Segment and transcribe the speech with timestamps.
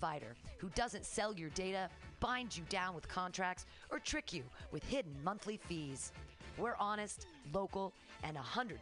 [0.00, 1.88] provider who doesn't sell your data,
[2.20, 4.42] bind you down with contracts, or trick you
[4.72, 6.12] with hidden monthly fees.
[6.56, 7.92] We're honest, local,
[8.22, 8.78] and 100%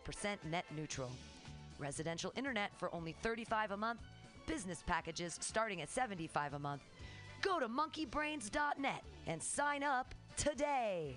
[0.50, 1.10] net neutral.
[1.78, 4.00] Residential internet for only 35 a month,
[4.46, 6.82] business packages starting at 75 a month.
[7.42, 11.16] Go to monkeybrains.net and sign up today.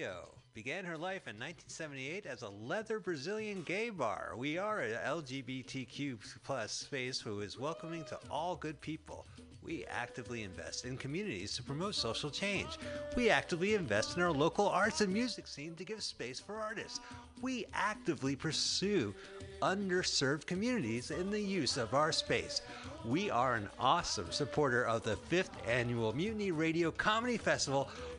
[0.00, 4.32] Rio began her life in 1978 as a leather Brazilian gay bar.
[4.34, 9.26] We are an LGBTQ plus space who is welcoming to all good people.
[9.62, 12.78] We actively invest in communities to promote social change.
[13.14, 17.00] We actively invest in our local arts and music scene to give space for artists.
[17.42, 19.14] We actively pursue
[19.60, 22.62] underserved communities in the use of our space.
[23.04, 27.90] We are an awesome supporter of the fifth annual Mutiny Radio Comedy Festival,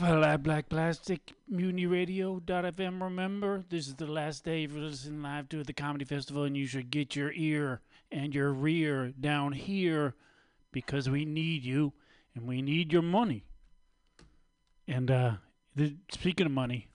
[0.00, 3.02] Black Plastic, Mutiny Radio.fm.
[3.02, 6.66] Remember, this is the last day for listening live to the Comedy Festival, and you
[6.66, 7.80] should get your ear
[8.10, 10.14] and your rear down here
[10.72, 11.92] because we need you
[12.34, 13.44] and we need your money.
[14.88, 15.32] And uh,
[15.76, 16.88] the, speaking of money,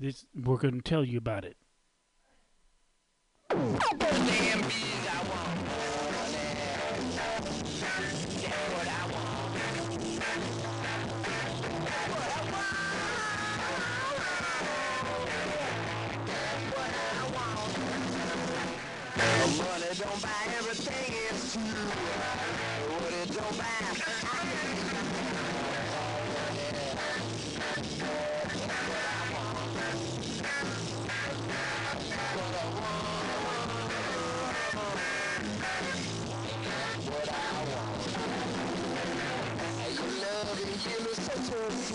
[0.00, 1.56] this we're going to tell you about it.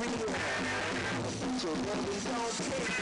[0.06, 0.36] Thrill.
[1.58, 2.98] So loving don't take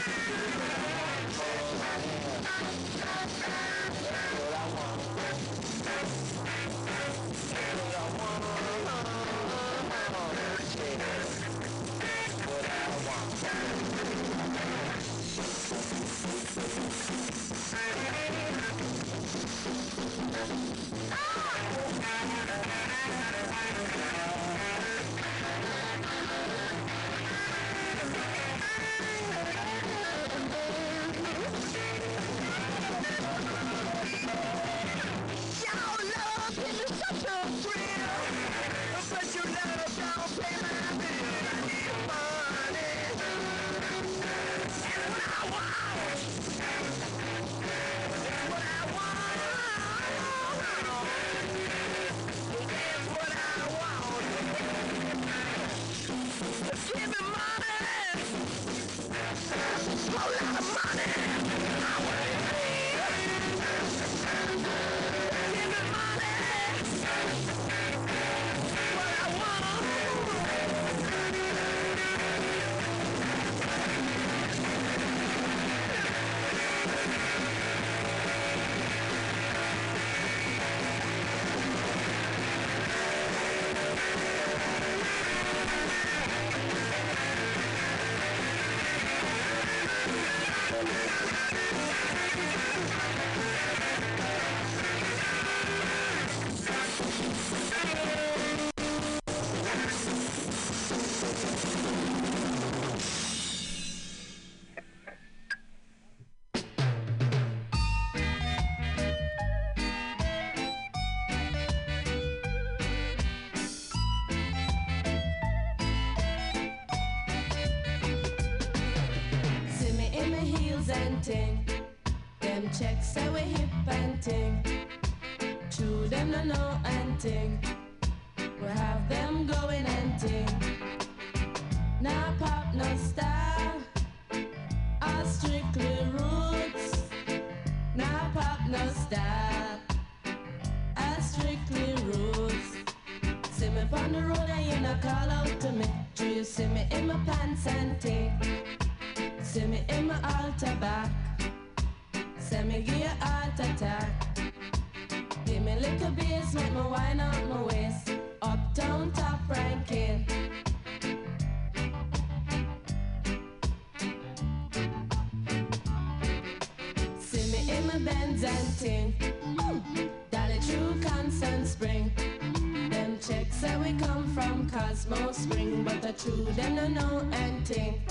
[176.26, 178.02] true them no know anything.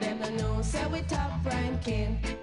[0.00, 2.33] Them no know say we top ranking.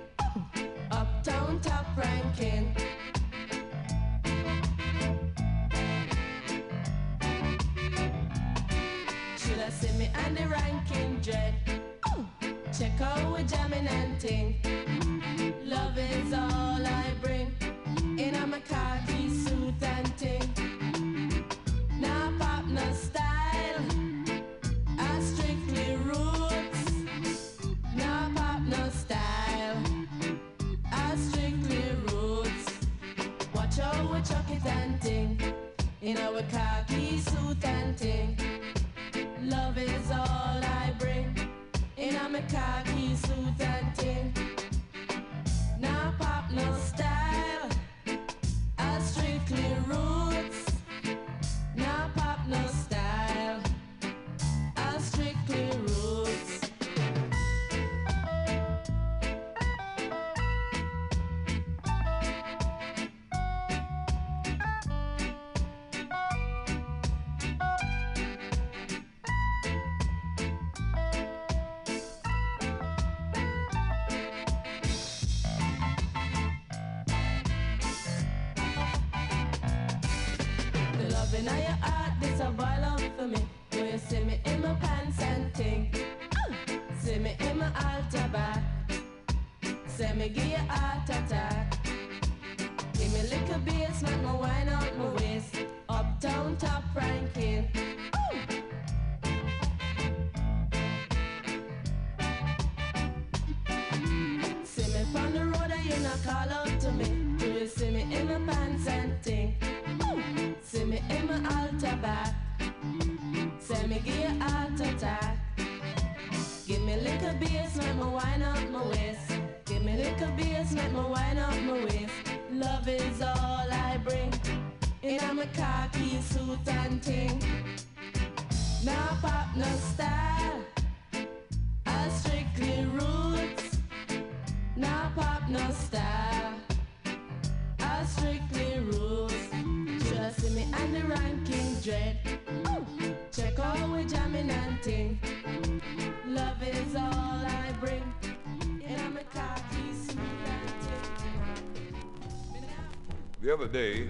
[153.51, 154.07] The other day,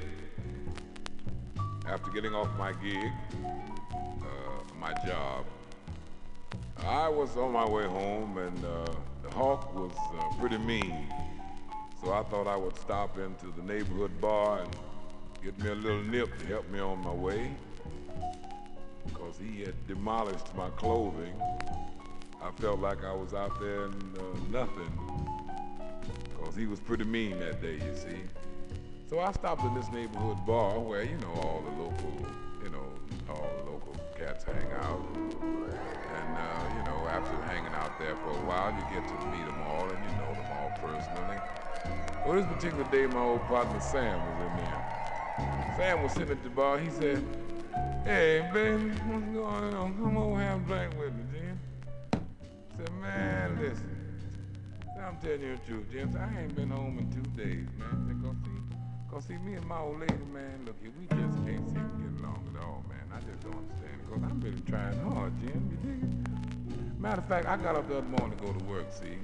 [1.88, 3.12] after getting off my gig,
[3.44, 5.46] uh, my job,
[6.86, 8.86] I was on my way home and uh,
[9.24, 11.12] the hawk was uh, pretty mean.
[12.04, 14.76] So I thought I would stop into the neighborhood bar and
[15.44, 17.50] get me a little nip to help me on my way.
[19.08, 21.34] Because he had demolished my clothing.
[22.44, 24.92] I felt like I was out there in uh, nothing.
[26.30, 28.20] Because he was pretty mean that day, you see.
[29.12, 32.14] So I stopped in this neighborhood bar where, you know, all the local,
[32.64, 32.86] you know,
[33.30, 35.02] all the local cats hang out.
[35.14, 39.44] And, uh, you know, after hanging out there for a while, you get to meet
[39.44, 41.36] them all and you know them all personally.
[42.26, 45.76] Well, this particular day, my old partner Sam was in there.
[45.76, 46.80] Sam was sitting at the bar.
[46.80, 47.22] He said,
[48.06, 49.94] Hey, baby, what's going on?
[49.98, 51.60] Come over have a drink with me, Jim.
[52.14, 53.98] I said, man, listen.
[55.06, 56.16] I'm telling you the truth, James.
[56.16, 58.08] I ain't been home in two days, man.
[58.08, 58.61] See,
[59.12, 61.98] cause see, me and my old lady, man, look here, we just can't seem to
[62.00, 63.04] get along at all, man.
[63.12, 64.08] I just don't understand it.
[64.08, 65.68] Because I'm really trying hard, Jim.
[65.70, 67.00] You dig it?
[67.00, 69.18] Matter of fact, I got up the other morning to go to work, see?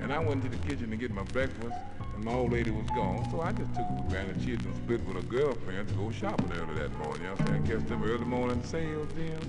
[0.00, 1.74] And I went to the kitchen to get my breakfast,
[2.14, 3.26] and my old lady was gone.
[3.30, 5.94] So I just took it for granted she had been split with her girlfriend to
[5.94, 7.22] go shopping early that morning.
[7.22, 7.66] You understand?
[7.66, 9.40] Catch them early morning sales, Jim.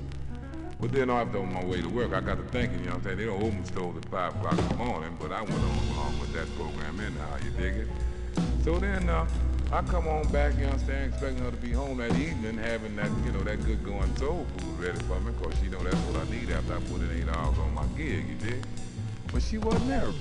[0.79, 2.98] But then after on my way to work, I got to thinking, you know what
[3.00, 3.17] I'm saying?
[3.17, 6.19] They don't open stores at 5 o'clock in the morning, but I went on along
[6.19, 7.88] with that program anyhow, you dig it?
[8.63, 9.27] So then uh,
[9.74, 13.10] I come on back, you understand, expecting her to be home that evening, having that,
[13.24, 16.28] you know, that good going soul food ready for me, because she know that's what
[16.28, 18.66] I need after I put in eight hours on my gig, you dig?
[19.32, 20.12] But she wasn't there.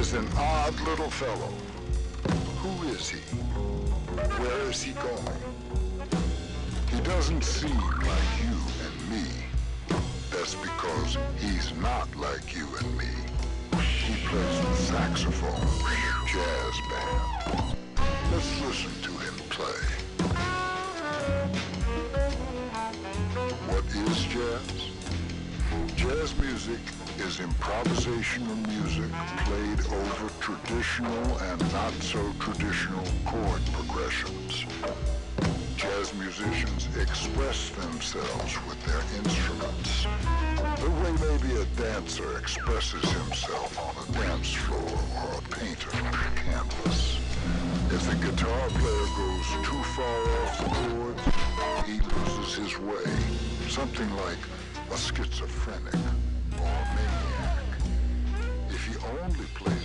[0.00, 1.52] Is an odd little fellow.
[2.62, 3.18] Who is he?
[4.40, 5.40] Where is he going?
[6.90, 7.78] He doesn't seem
[8.10, 9.26] like you and me.
[10.30, 13.12] That's because he's not like you and me.
[14.06, 15.68] He plays the saxophone
[16.32, 17.76] jazz band.
[18.32, 19.82] Let's listen to him play.
[23.68, 24.90] What is jazz?
[25.94, 26.80] Jazz music
[27.20, 29.10] is improvisational music
[29.44, 34.64] played over traditional and not so traditional chord progressions.
[35.76, 40.06] Jazz musicians express themselves with their instruments.
[40.80, 46.14] The way maybe a dancer expresses himself on a dance floor or a painter on
[46.14, 47.18] a canvas.
[47.90, 51.24] If the guitar player goes too far off the chords,
[51.86, 53.12] he loses his way.
[53.68, 54.38] Something like
[54.90, 55.94] a schizophrenic
[56.94, 57.70] maniac.
[58.70, 59.79] If he only plays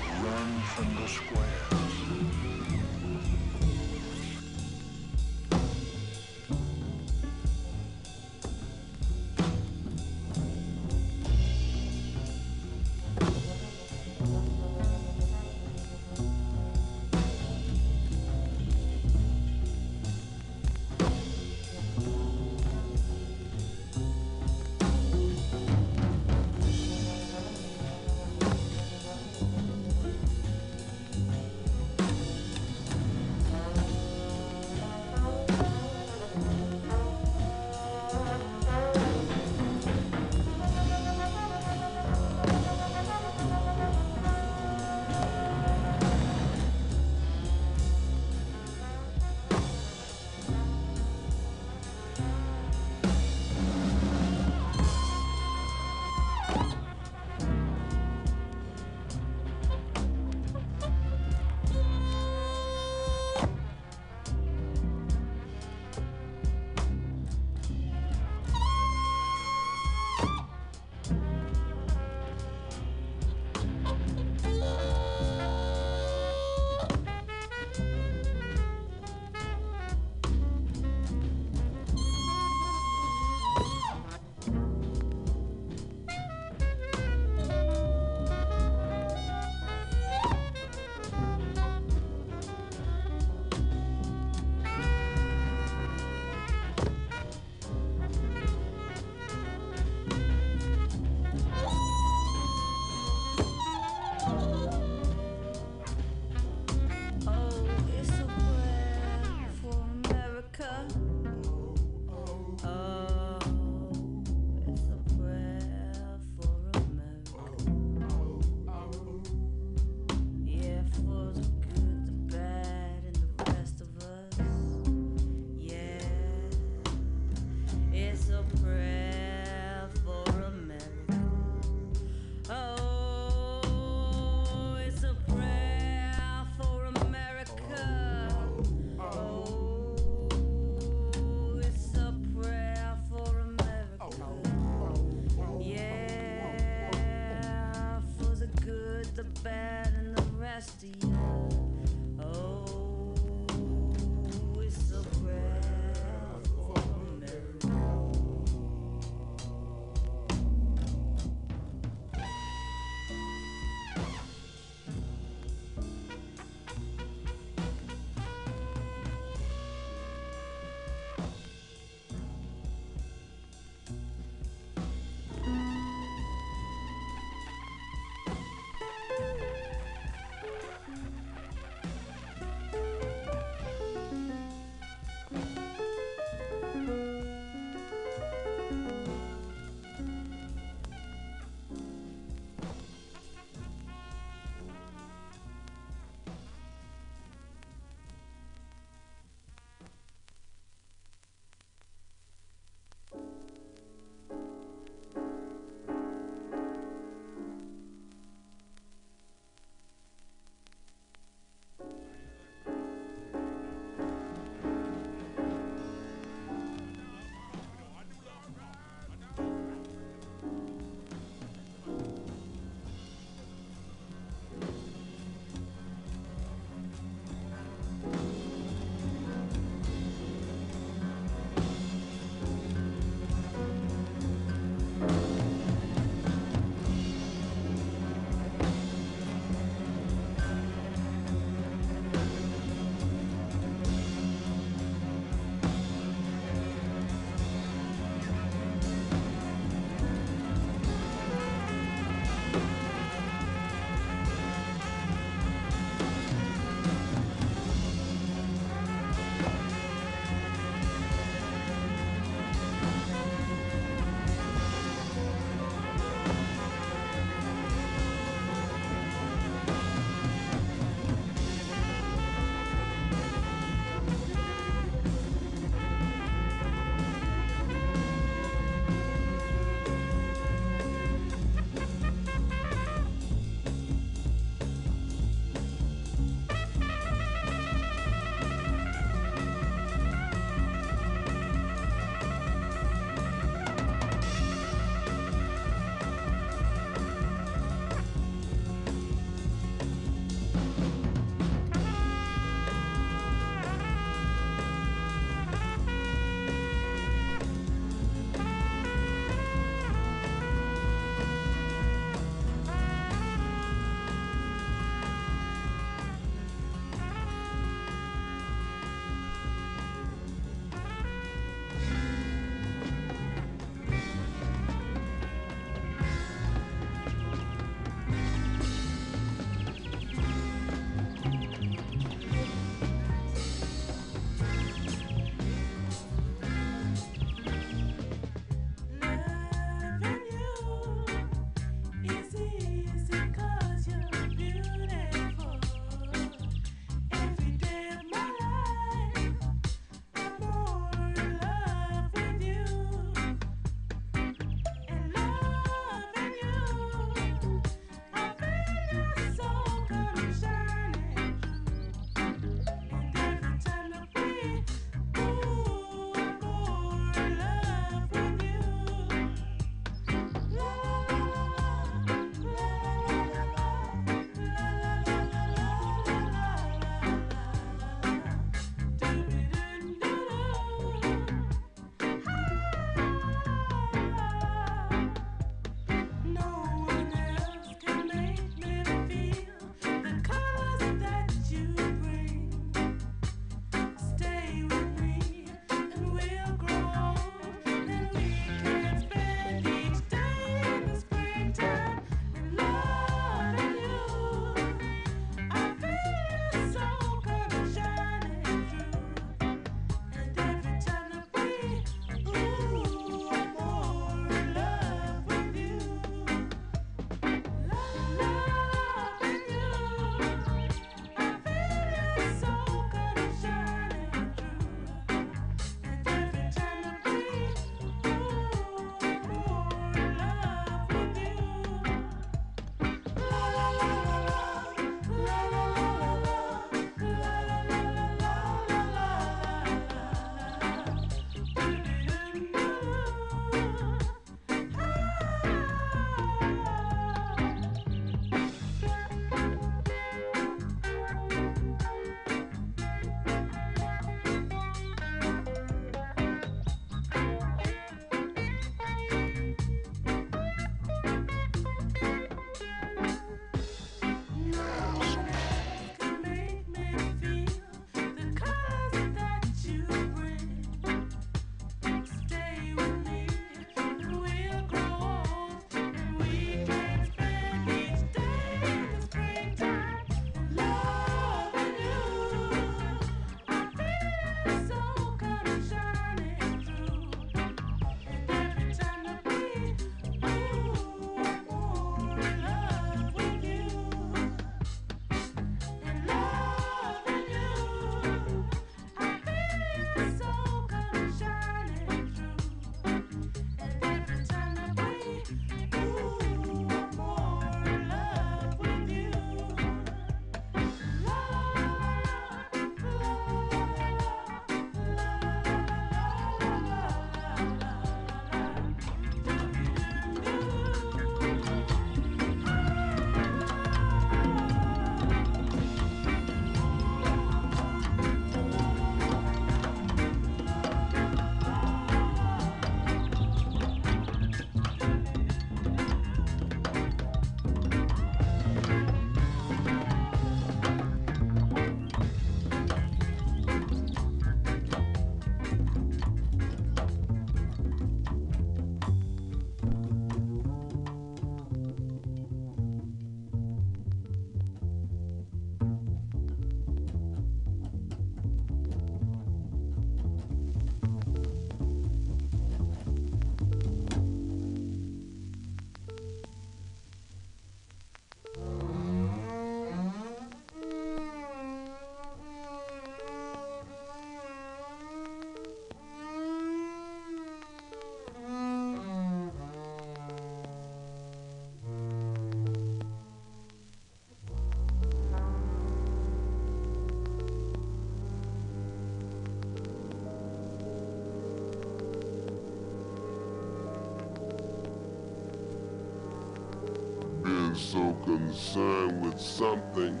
[598.06, 600.00] concerned with something.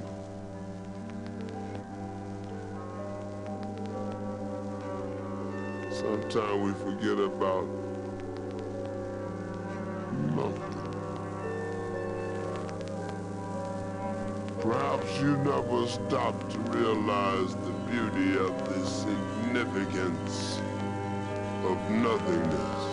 [5.90, 7.66] Sometimes we forget about
[10.36, 10.76] nothing.
[14.60, 20.60] Perhaps you never stop to realize the beauty of the significance
[21.64, 22.85] of nothingness.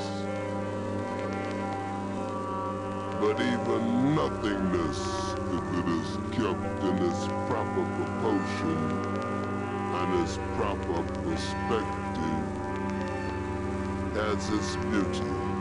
[3.24, 5.00] But even nothingness,
[5.56, 8.78] if it is kept in its proper proportion
[9.96, 12.44] and its proper perspective,
[14.14, 15.53] has its beauty.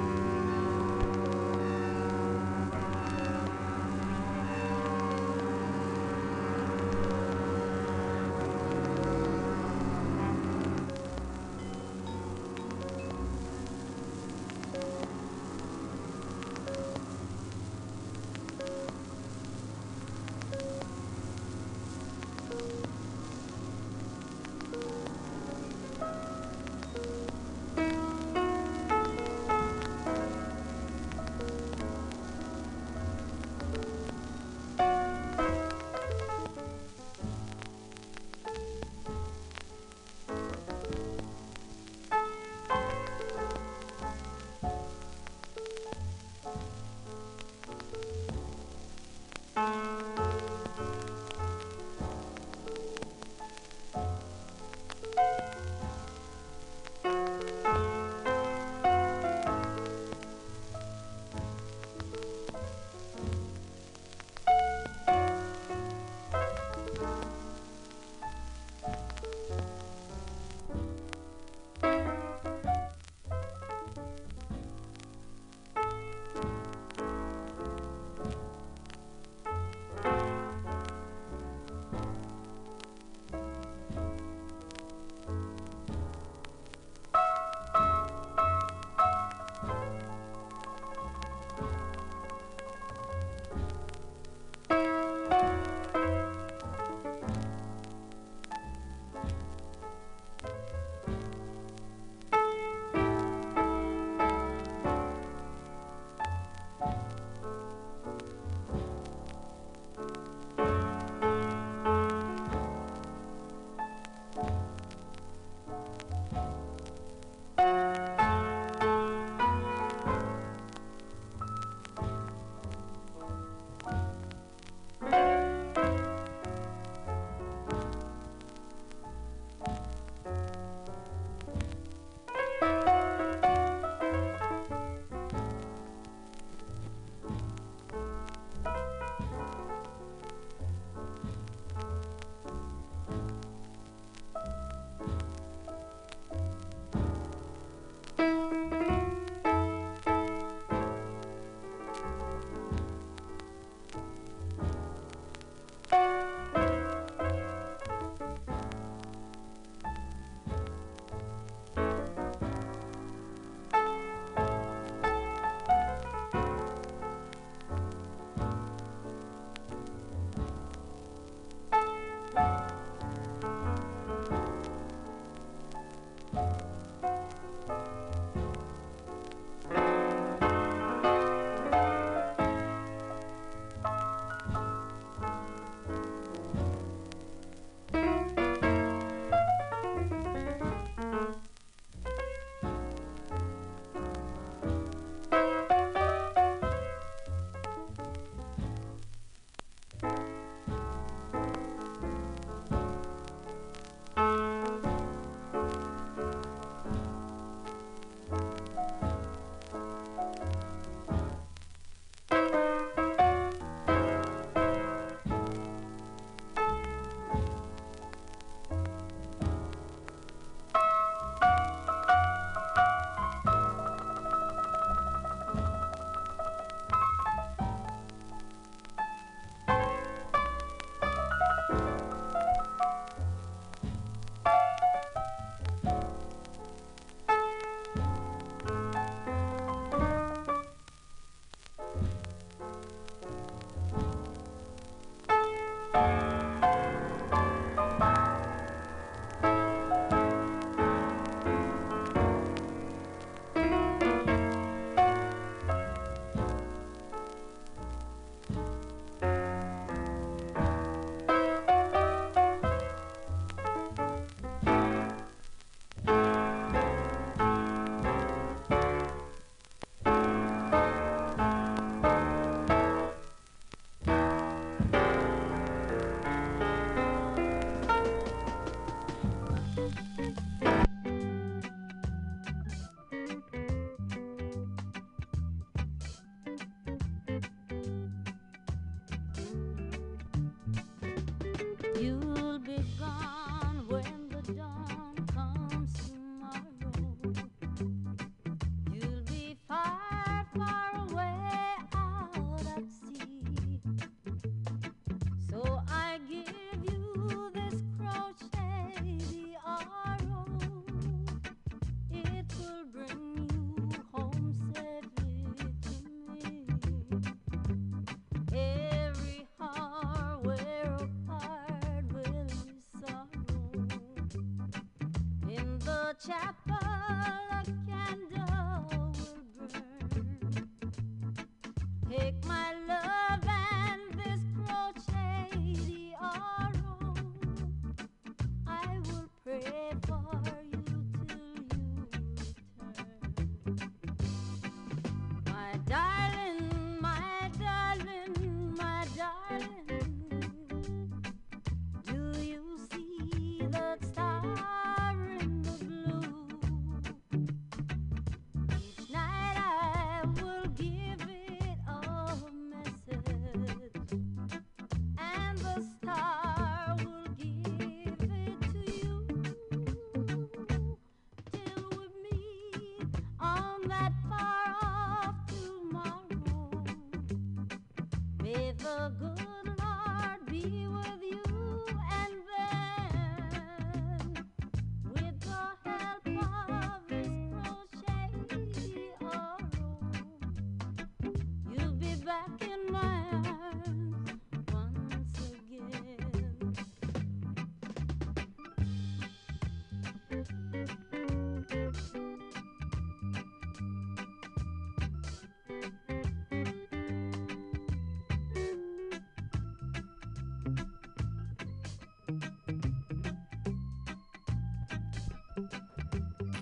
[365.81, 366.32] Stop.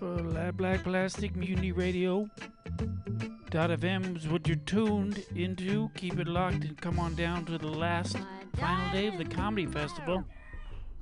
[0.00, 2.26] Flat Black Plastic Mutiny Radio.
[3.50, 5.90] Dot FM is what you're tuned into.
[5.94, 8.16] Keep it locked and come on down to the last
[8.56, 10.24] final day of the comedy festival.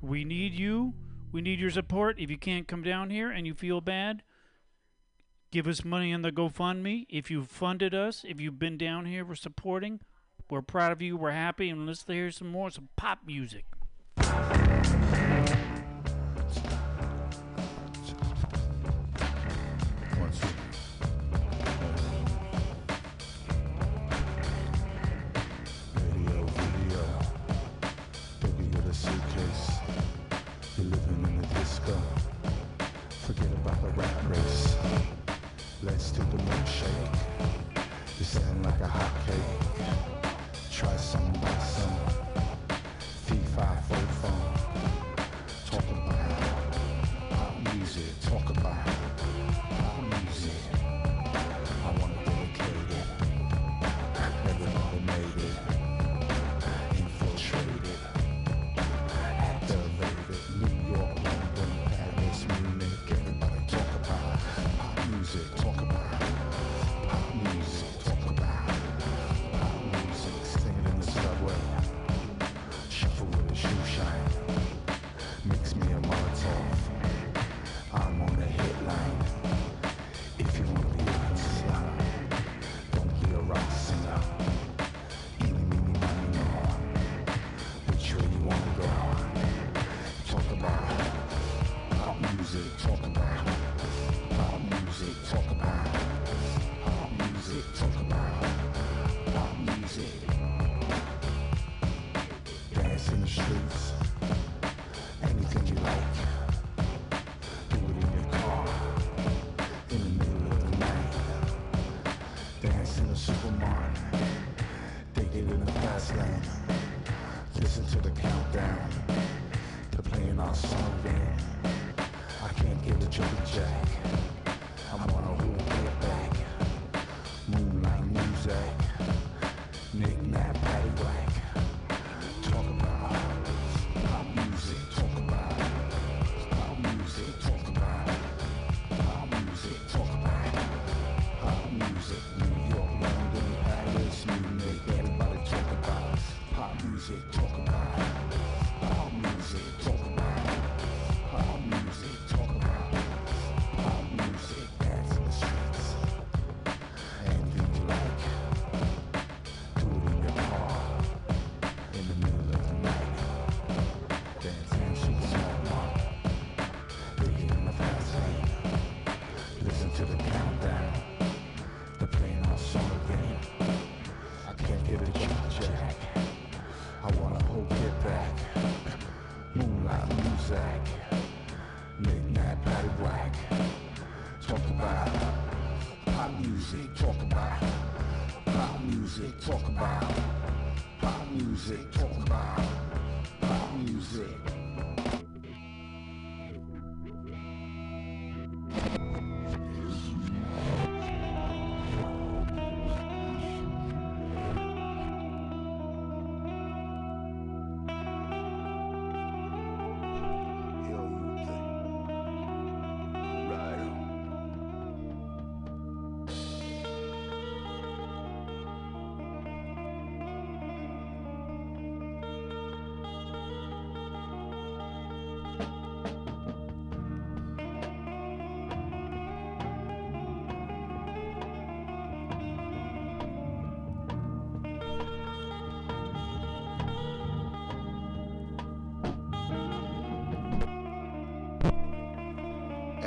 [0.01, 0.93] We need you.
[1.31, 2.19] We need your support.
[2.19, 4.21] If you can't come down here and you feel bad,
[5.49, 7.05] give us money on the GoFundMe.
[7.09, 10.01] If you funded us, if you've been down here, we're supporting.
[10.49, 11.15] We're proud of you.
[11.15, 11.69] We're happy.
[11.69, 13.63] And let's hear some more, some pop music.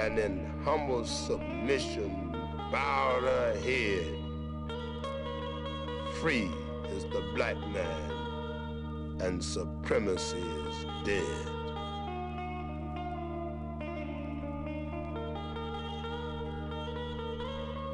[0.03, 2.37] And in humble submission
[2.73, 4.17] bowed her head.
[6.15, 6.51] Free
[6.91, 8.11] is the black man,
[9.21, 11.49] and supremacy is dead.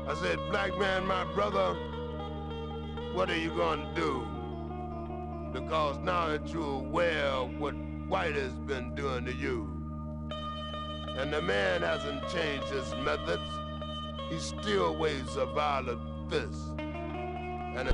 [0.06, 1.74] I said, black man, my brother,
[3.12, 4.26] what are you gonna do?
[5.52, 7.74] Because now that you're aware of what
[8.08, 9.77] white has been doing to you,
[11.18, 13.42] and the man hasn't changed his methods,
[14.30, 16.00] he still waves a violent
[16.30, 16.78] fist.
[16.78, 17.88] And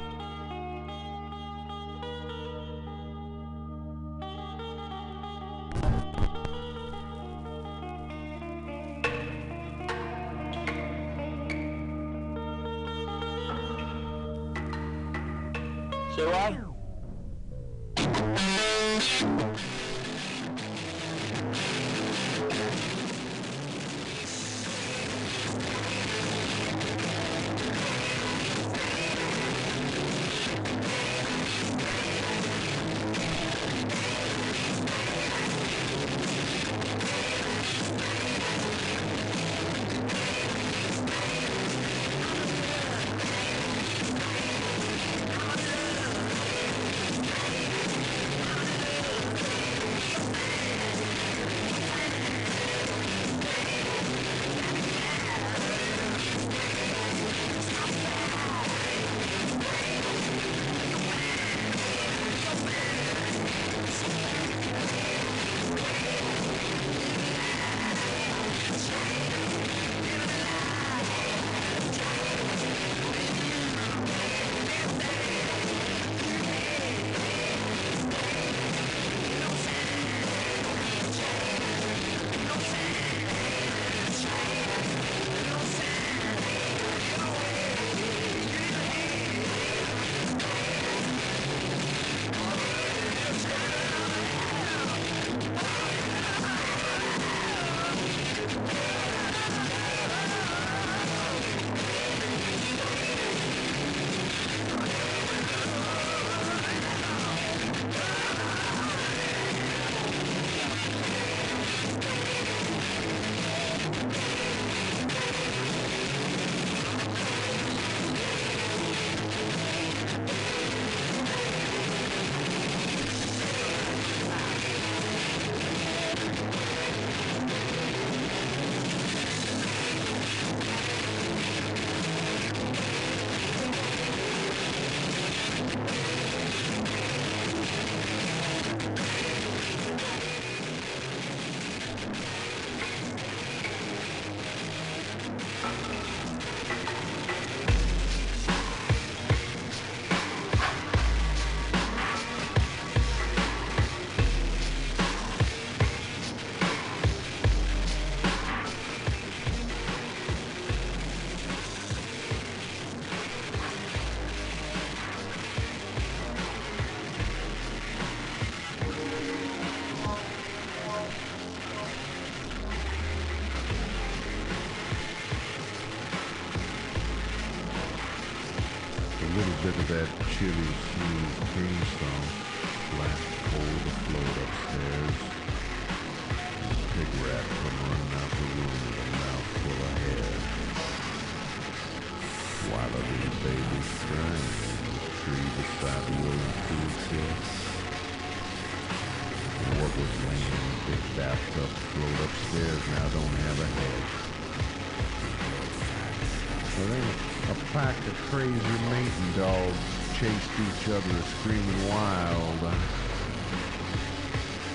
[210.84, 212.60] each other screaming wild.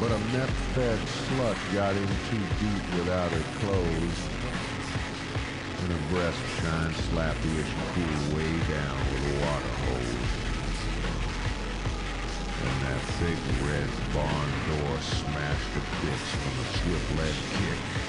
[0.00, 4.20] But a meth-fed slut got in too deep without her clothes.
[5.80, 10.32] And her breast shined slappy as she cooled way down with a water hose.
[12.60, 18.03] And that big red barn door smashed to bits from a swift lead kick.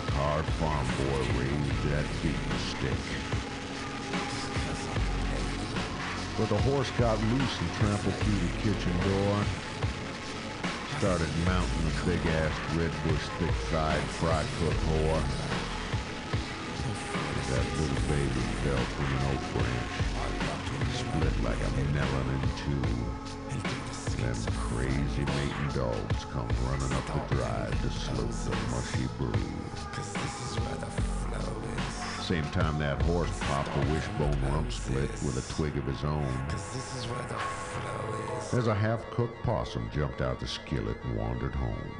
[0.00, 3.00] Old cock-hard farm boy raised that beating stick.
[6.38, 9.44] But the horse got loose and trampled through the kitchen door.
[10.98, 15.22] Started mounting a big-ass redbush thick-thighed fry cook whore.
[17.50, 19.94] That little baby fell from an oak branch.
[20.94, 22.84] split like a melon in two.
[24.22, 24.36] Them
[24.68, 29.59] crazy mating dogs come running up the drive to slope the mushy brew.
[32.30, 36.32] Same time that horse popped a wishbone rump split with a twig of his own.
[38.52, 41.92] As a half-cooked possum jumped out the skillet and wandered home.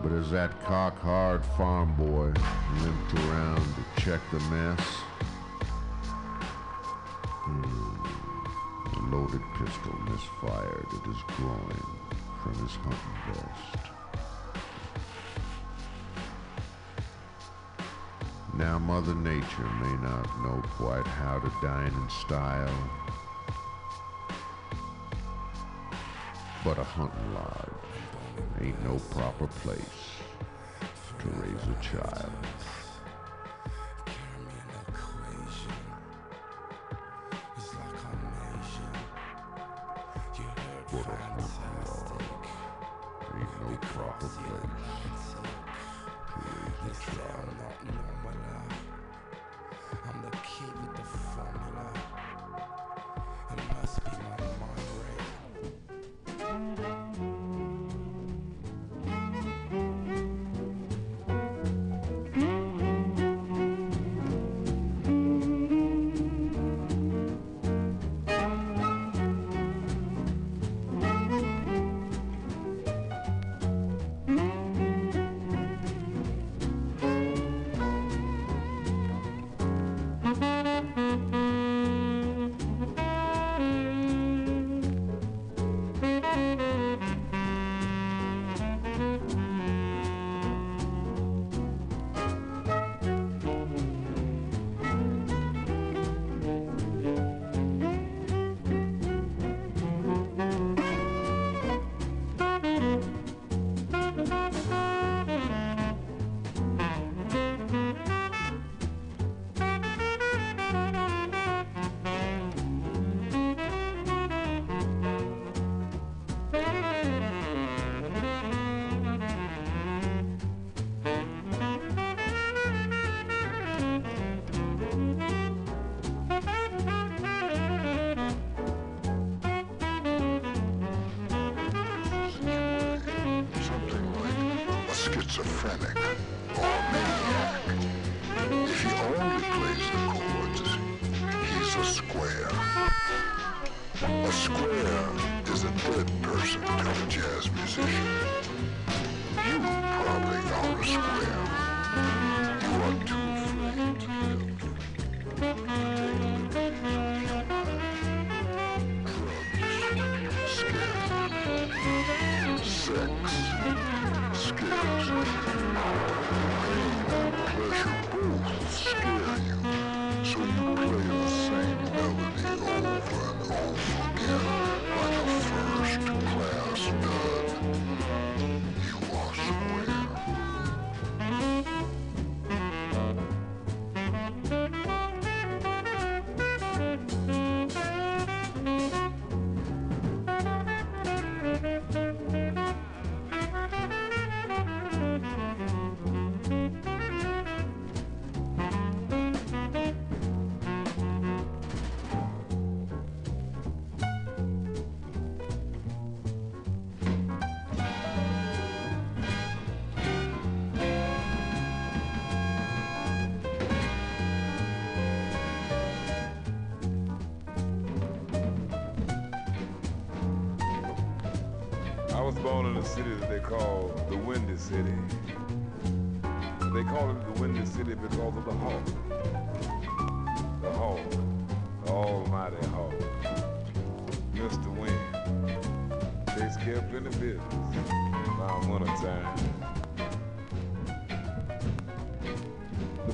[0.00, 2.32] But as that cock-hard farm boy
[2.80, 4.80] limped around to check the mess,
[7.42, 8.06] hmm,
[8.86, 11.86] a loaded pistol misfired at his groin
[12.40, 14.01] from his hunting vest.
[18.54, 22.68] Now Mother Nature may not know quite how to dine in style,
[26.62, 27.70] but a hunting lodge
[28.60, 29.80] ain't no proper place
[31.18, 32.32] to raise a child.
[43.34, 44.71] Ain't no proper place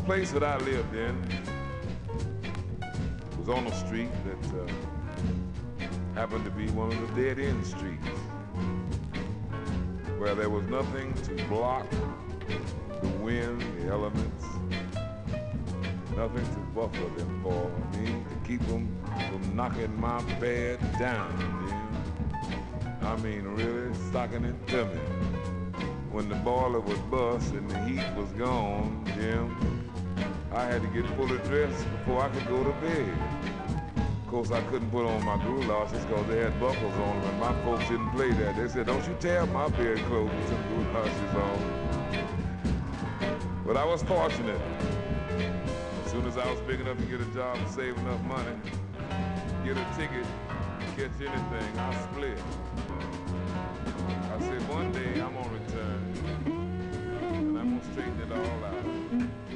[0.09, 1.23] place that I lived in
[3.39, 8.07] was on a street that uh, happened to be one of the dead end streets
[10.17, 11.87] where there was nothing to block
[13.03, 14.47] the wind, the elements,
[16.17, 18.89] nothing to buffer them for me to keep them
[19.31, 21.29] from knocking my bed down.
[23.03, 25.28] I mean, really stocking it to me.
[27.69, 29.55] The heat was gone, Jim,
[30.53, 33.13] I had to get fully dressed before I could go to bed.
[33.97, 37.41] Of course, I couldn't put on my goulashes because they had buckles on them, and
[37.41, 38.57] my folks didn't play that.
[38.57, 41.59] They said, don't you tear my bed clothes with some goulashes on.
[43.67, 44.61] But I was fortunate.
[46.05, 48.57] As soon as I was big enough to get a job and save enough money,
[49.65, 50.27] get a ticket,
[50.97, 52.39] catch anything, I split.
[54.33, 55.98] I said, one day I'm return, and I'm gonna
[57.99, 59.48] straighten it all out.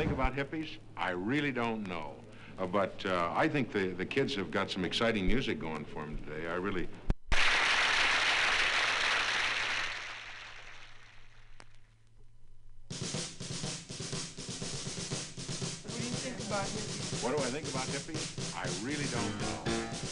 [0.00, 0.78] Think about hippies?
[0.96, 2.14] I really don't know.
[2.58, 6.06] Uh, but uh, I think the, the kids have got some exciting music going for
[6.06, 6.48] them today.
[6.48, 6.88] I really.
[15.84, 17.22] What do you think about hippies?
[17.22, 18.56] What do I think about hippies?
[18.56, 19.60] I really don't know.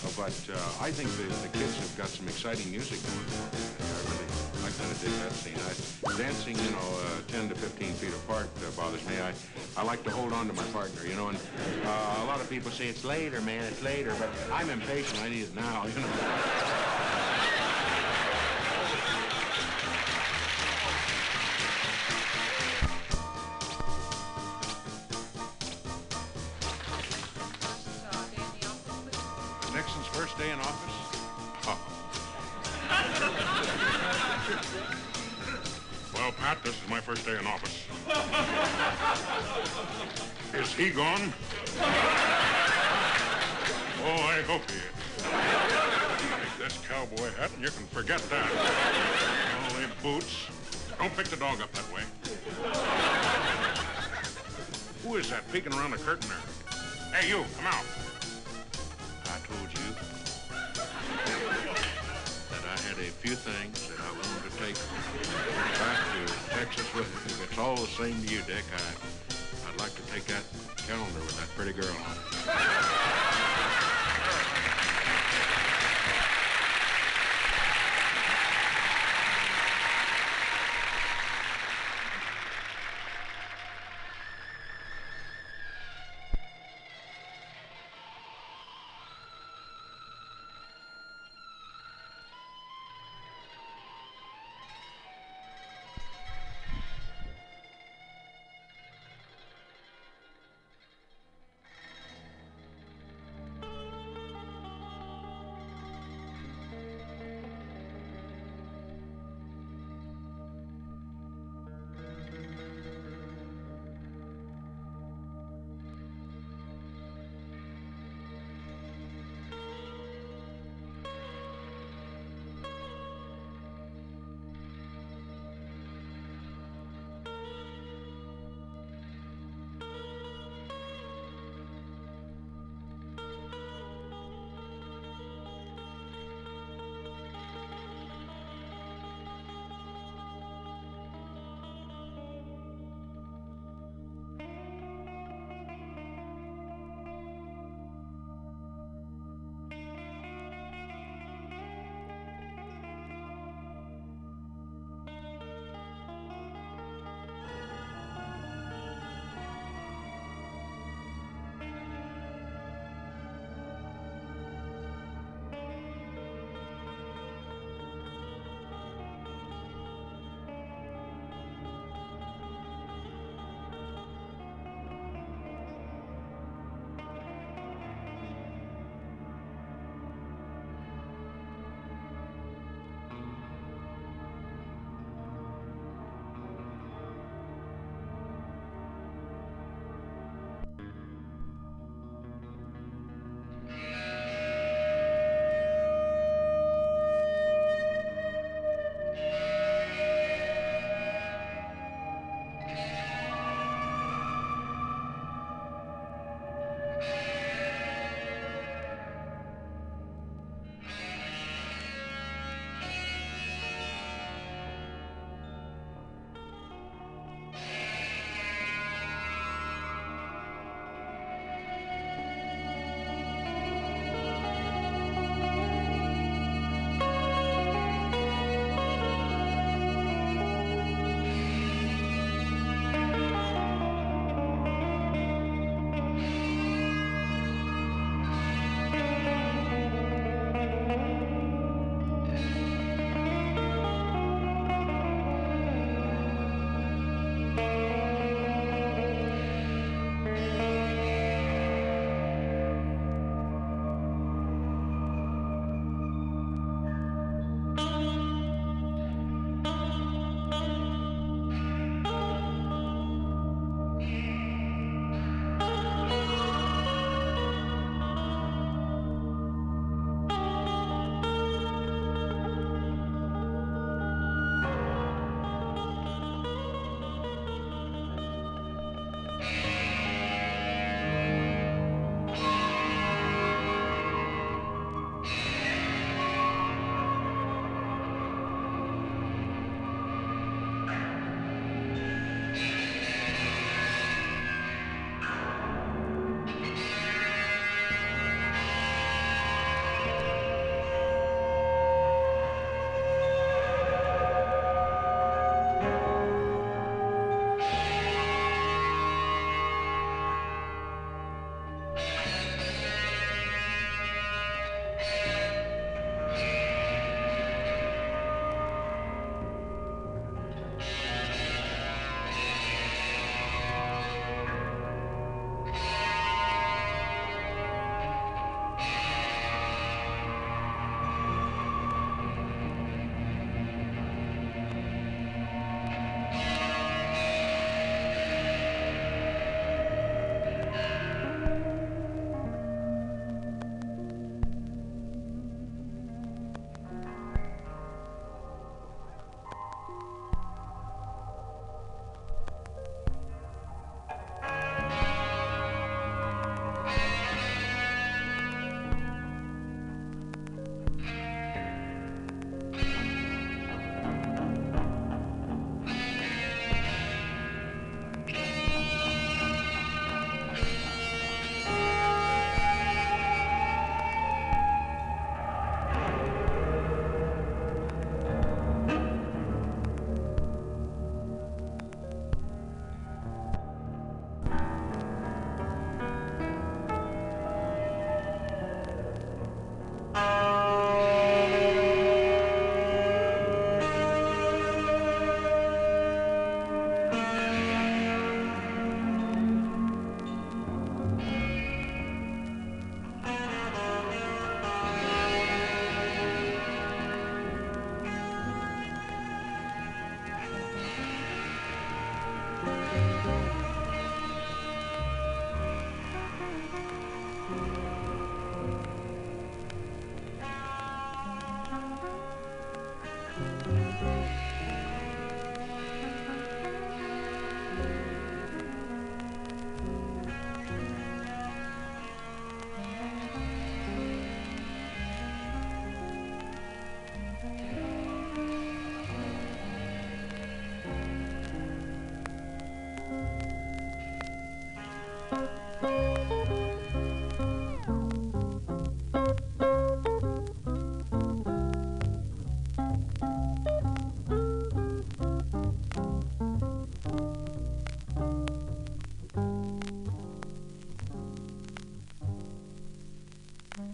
[0.04, 3.40] Uh, but uh, I think the, the kids have got some exciting music going for
[3.40, 3.88] them today.
[3.88, 4.28] I really,
[4.64, 5.56] I kind of dig that scene.
[5.56, 9.14] I, dancing, you know, uh, 10 to 15 feet apart uh, bothers me.
[9.22, 9.30] I,
[9.78, 11.38] I like to hold on to my partner, you know, and
[11.84, 15.20] uh, a lot of people say it's later, man, it's later, but I'm impatient.
[15.22, 16.06] I need it now, you know.
[29.72, 30.94] Nixon's first day in office?
[36.14, 37.86] Well, Pat, this is my first day in office.
[40.54, 41.32] Is he gone?
[44.00, 44.82] Oh, I hope he is.
[46.30, 48.50] Take this cowboy hat and you can forget that.
[49.72, 50.48] Only boots.
[50.98, 52.02] Don't pick the dog up that way.
[55.04, 56.38] Who is that peeking around the curtain there?
[57.14, 57.84] Hey, you, come out.
[66.78, 67.32] Texas with me.
[67.32, 70.44] If it's all the same to you, Dick, I, I'd like to take that
[70.86, 73.37] calendar with that pretty girl on it.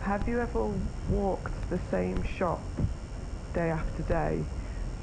[0.03, 0.71] Have you ever
[1.11, 2.61] walked the same shop
[3.55, 4.45] day after day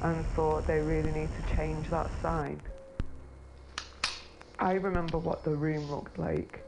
[0.00, 2.58] and thought they really need to change that sign?
[4.58, 6.64] I remember what the room looked like.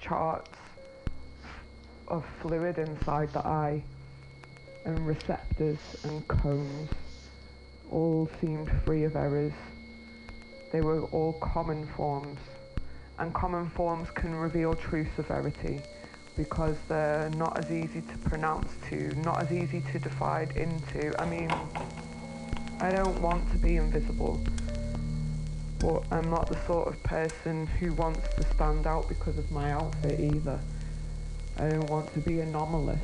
[0.00, 0.56] Charts
[2.06, 3.82] of fluid inside the eye
[4.86, 6.90] and receptors and cones
[7.90, 9.52] all seemed free of errors.
[10.72, 12.38] They were all common forms,
[13.18, 15.80] and common forms can reveal true severity
[16.36, 21.20] because they're not as easy to pronounce to, not as easy to divide into.
[21.20, 21.50] I mean,
[22.80, 24.40] I don't want to be invisible,
[25.80, 29.72] but I'm not the sort of person who wants to stand out because of my
[29.72, 30.60] outfit either.
[31.58, 33.00] I don't want to be anomalous.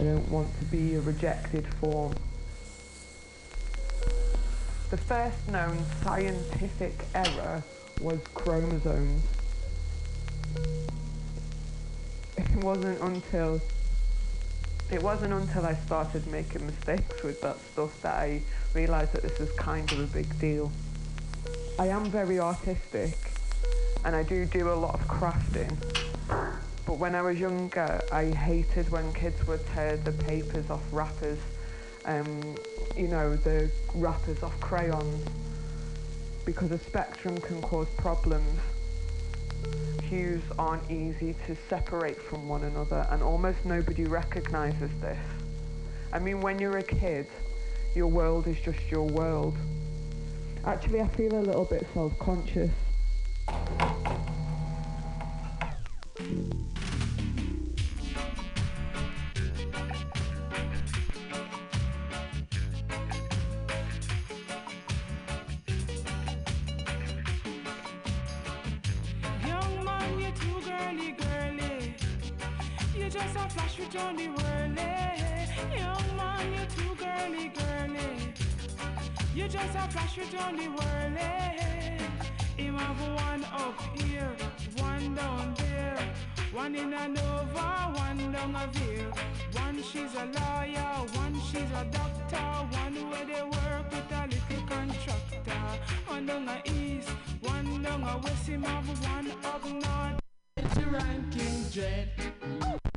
[0.00, 2.14] I don't want to be a rejected form.
[4.88, 7.62] The first known scientific error
[8.00, 9.22] was chromosomes.
[12.38, 13.60] It wasn't until
[14.90, 18.40] it wasn't until I started making mistakes with that stuff that I
[18.72, 20.72] realised that this was kind of a big deal.
[21.78, 23.18] I am very artistic
[24.06, 25.76] and I do do a lot of crafting.
[26.90, 31.38] But when I was younger, I hated when kids would tear the papers off wrappers,
[32.04, 32.56] um,
[32.96, 35.24] you know, the wrappers off crayons,
[36.44, 38.58] because a spectrum can cause problems.
[40.02, 45.24] Hues aren't easy to separate from one another, and almost nobody recognises this.
[46.12, 47.28] I mean, when you're a kid,
[47.94, 49.54] your world is just your world.
[50.66, 52.72] Actually, I feel a little bit self-conscious.
[73.20, 74.90] Just a flash with Johnny Whirly.
[75.76, 78.34] Young man, you're too girly, girly.
[79.34, 81.98] You just a flash with Johnny Whirly.
[82.56, 84.32] Him have one up here,
[84.78, 85.98] one down there.
[86.52, 89.10] One in a Nova, one down a Veer.
[89.52, 92.36] One she's a lawyer, one she's a doctor.
[92.78, 95.62] One where they work with a little contractor.
[96.06, 97.08] One down a East,
[97.42, 98.48] one down a West.
[98.48, 100.20] Him have one up North.
[100.56, 102.89] It's a ranking dread.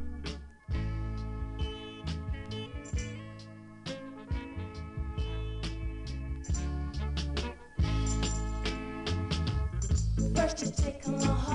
[10.61, 11.52] You take my heart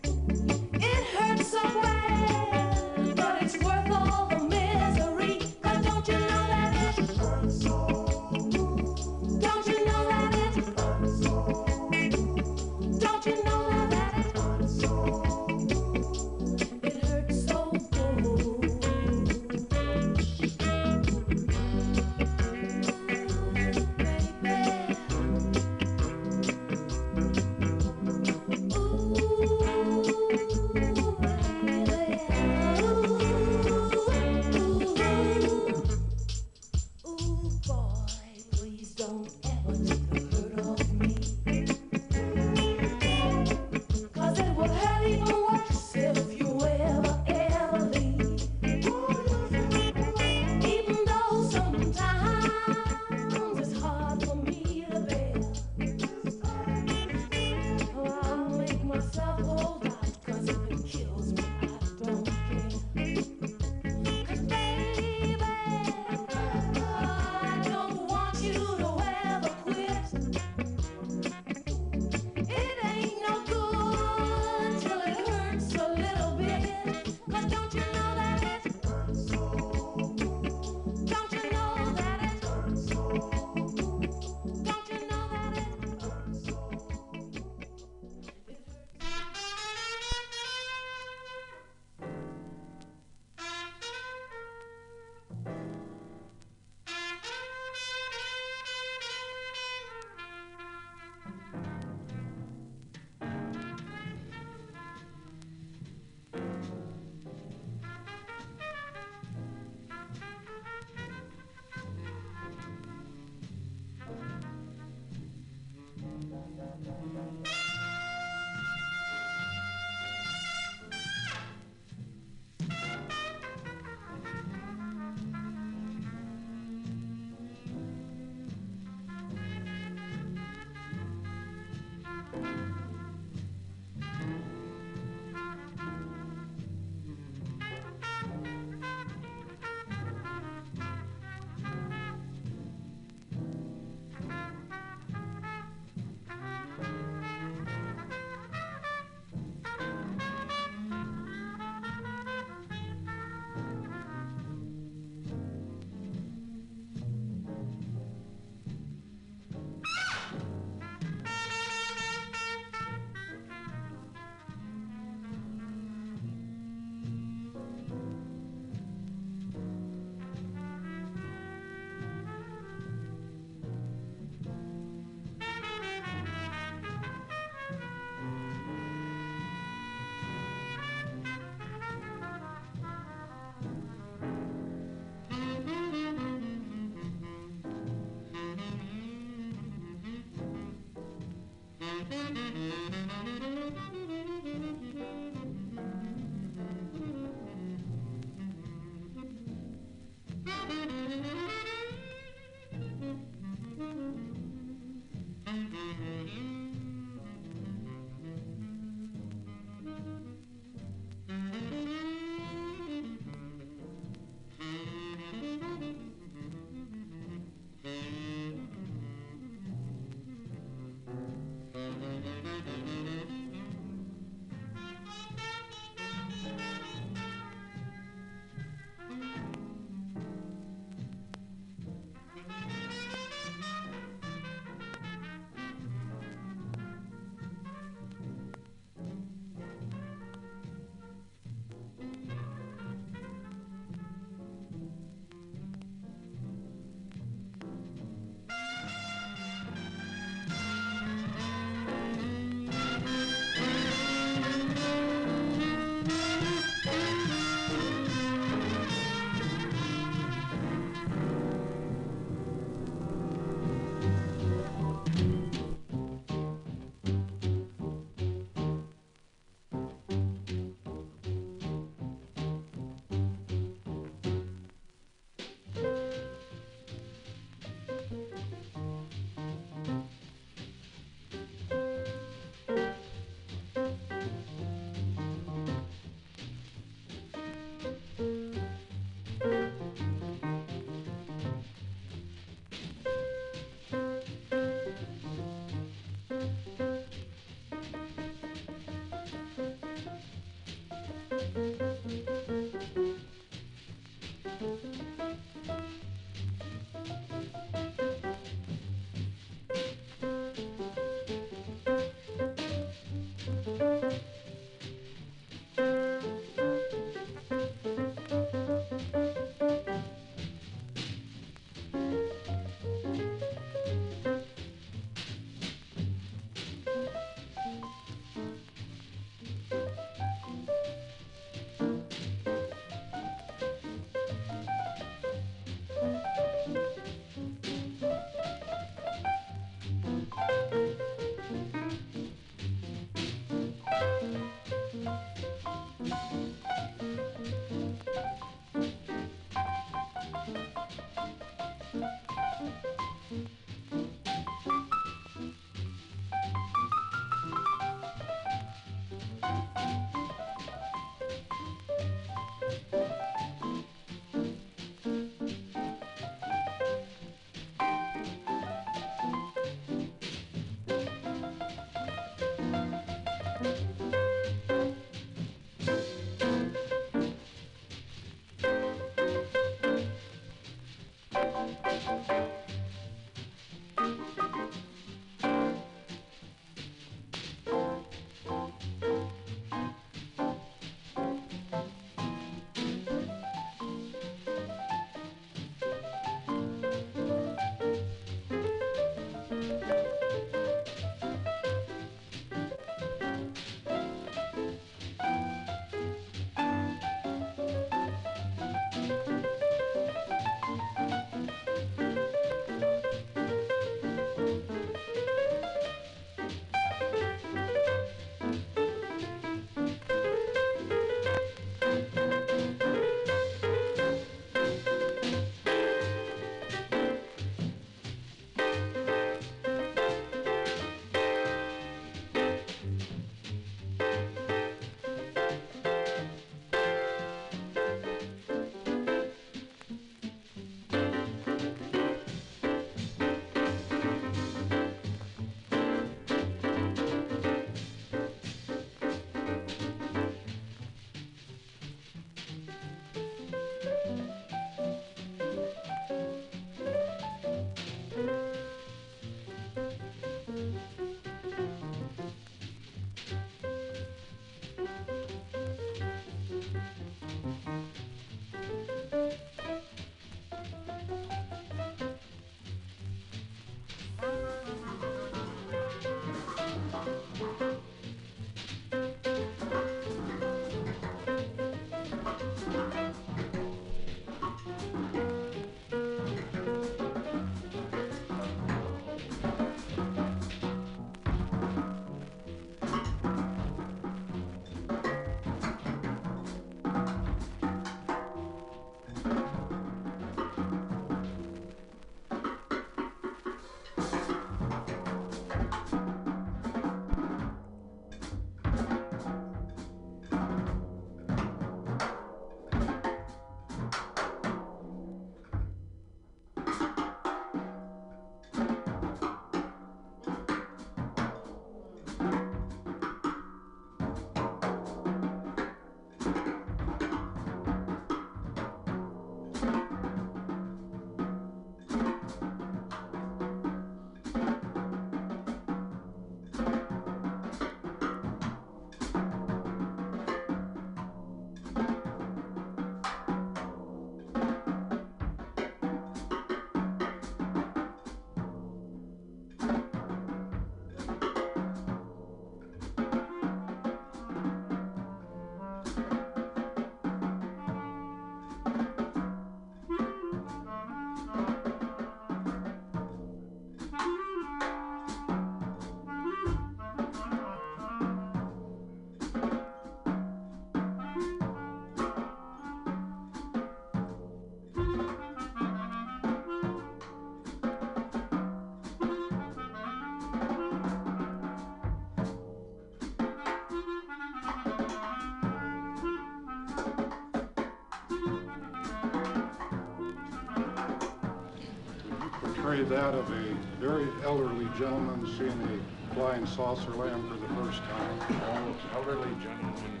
[592.68, 597.80] Portray that of a very elderly gentleman seeing a flying saucer land for the first
[597.84, 598.74] time.
[598.94, 600.00] Elderly gentleman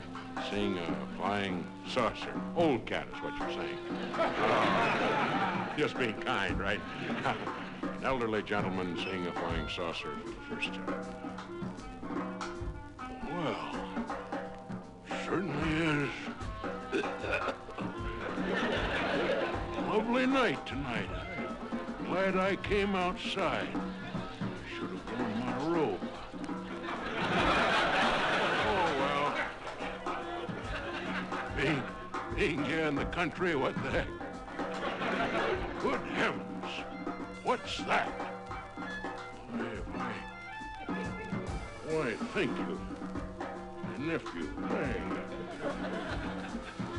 [0.50, 2.34] seeing a flying saucer.
[2.56, 3.78] Old cat is what you're saying.
[5.78, 6.80] Just being kind, right?
[7.82, 11.27] An elderly gentleman seeing a flying saucer for the first time.
[22.68, 23.68] Came outside.
[24.76, 26.00] Should have worn my robe.
[28.66, 30.14] Oh, well.
[31.56, 31.82] Being,
[32.36, 34.08] being here in the country, what the heck?
[35.80, 36.66] Good heavens.
[37.42, 38.08] What's that?
[39.94, 40.12] Why,
[41.86, 42.78] why, thank you.
[43.98, 45.00] Nephew, hey.
[45.64, 45.72] Uh,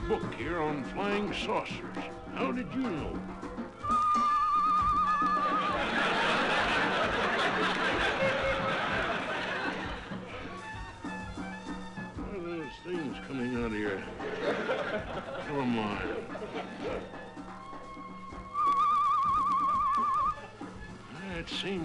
[0.07, 1.79] book here on flying saucers.
[2.33, 3.19] How did you know?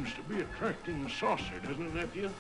[0.05, 2.31] Seems to be attracting the saucer, doesn't it, nephew?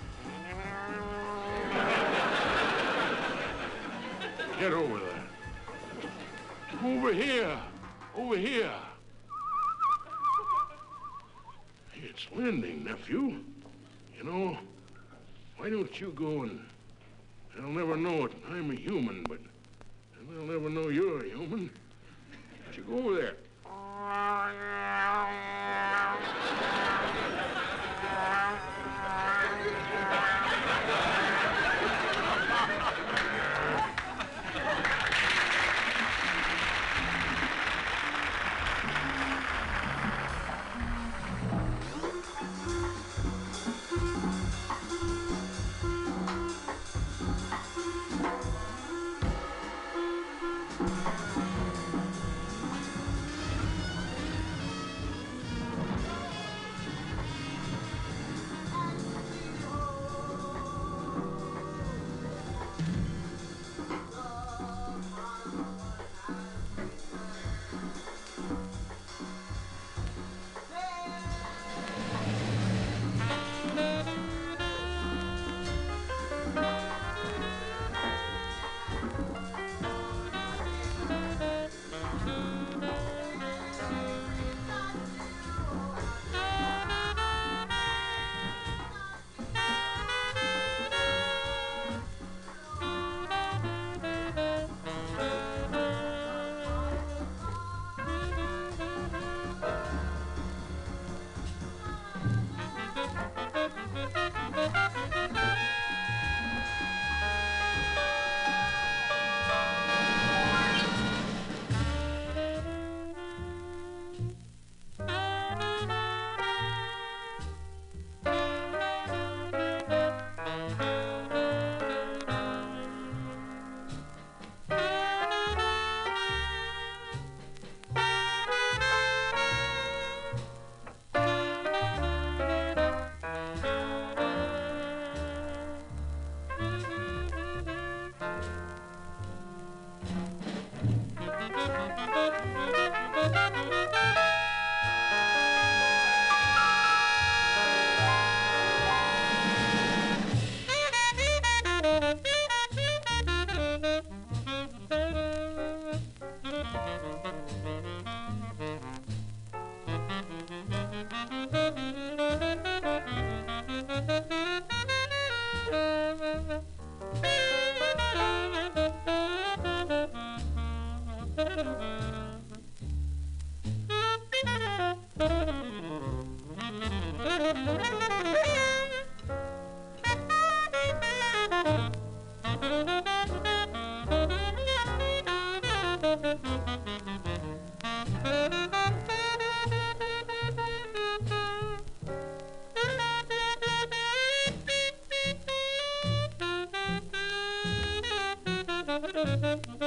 [4.59, 5.24] Get over there.
[6.82, 7.59] Over here.
[8.16, 8.70] Over here.
[11.95, 13.41] It's landing, nephew.
[14.16, 14.59] You know,
[15.57, 16.61] why don't you go and...
[17.57, 18.32] They'll never know it.
[18.51, 19.39] I'm a human, but
[20.28, 21.70] they'll never know you're a human.
[22.66, 23.35] But you go over there.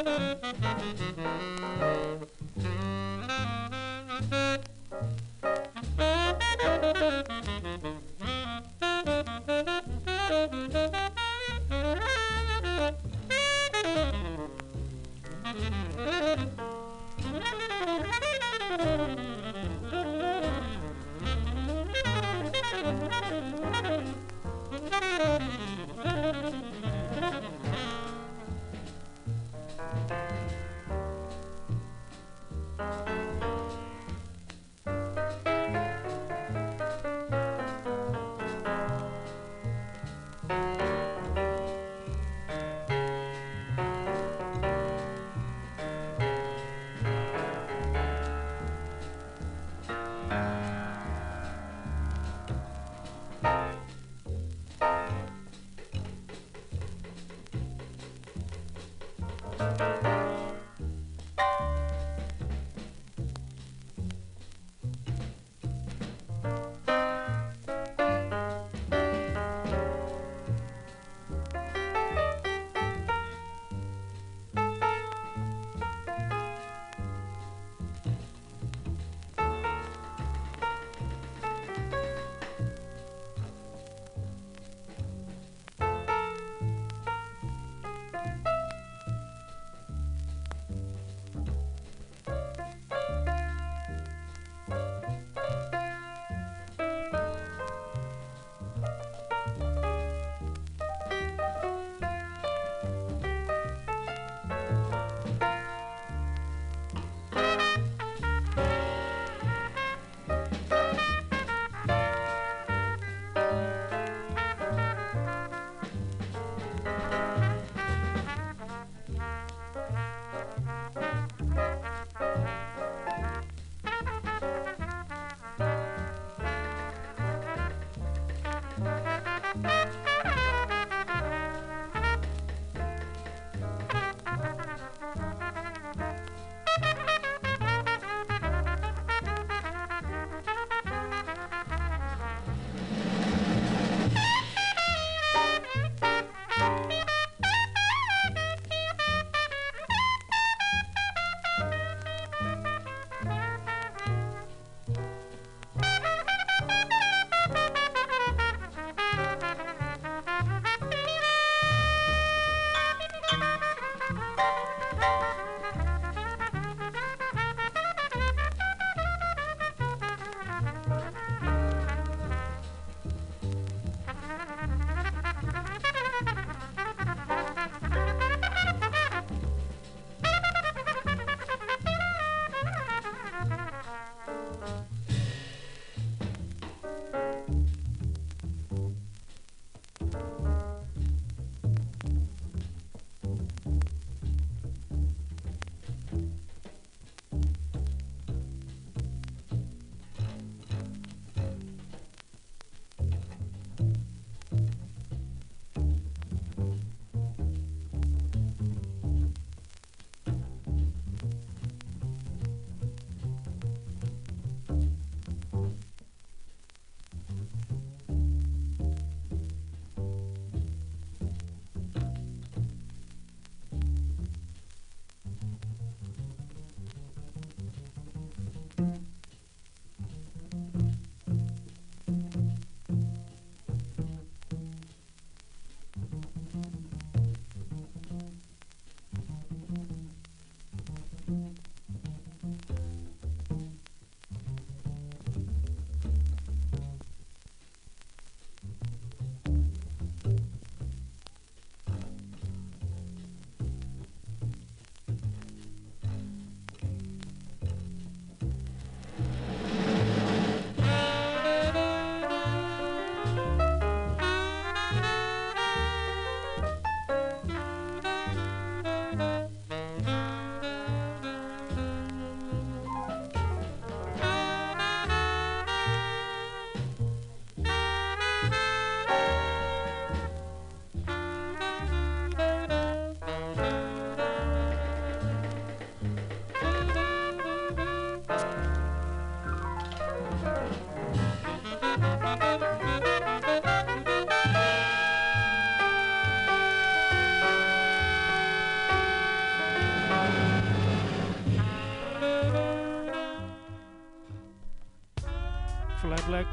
[0.03, 1.17] Thank
[2.11, 2.16] you.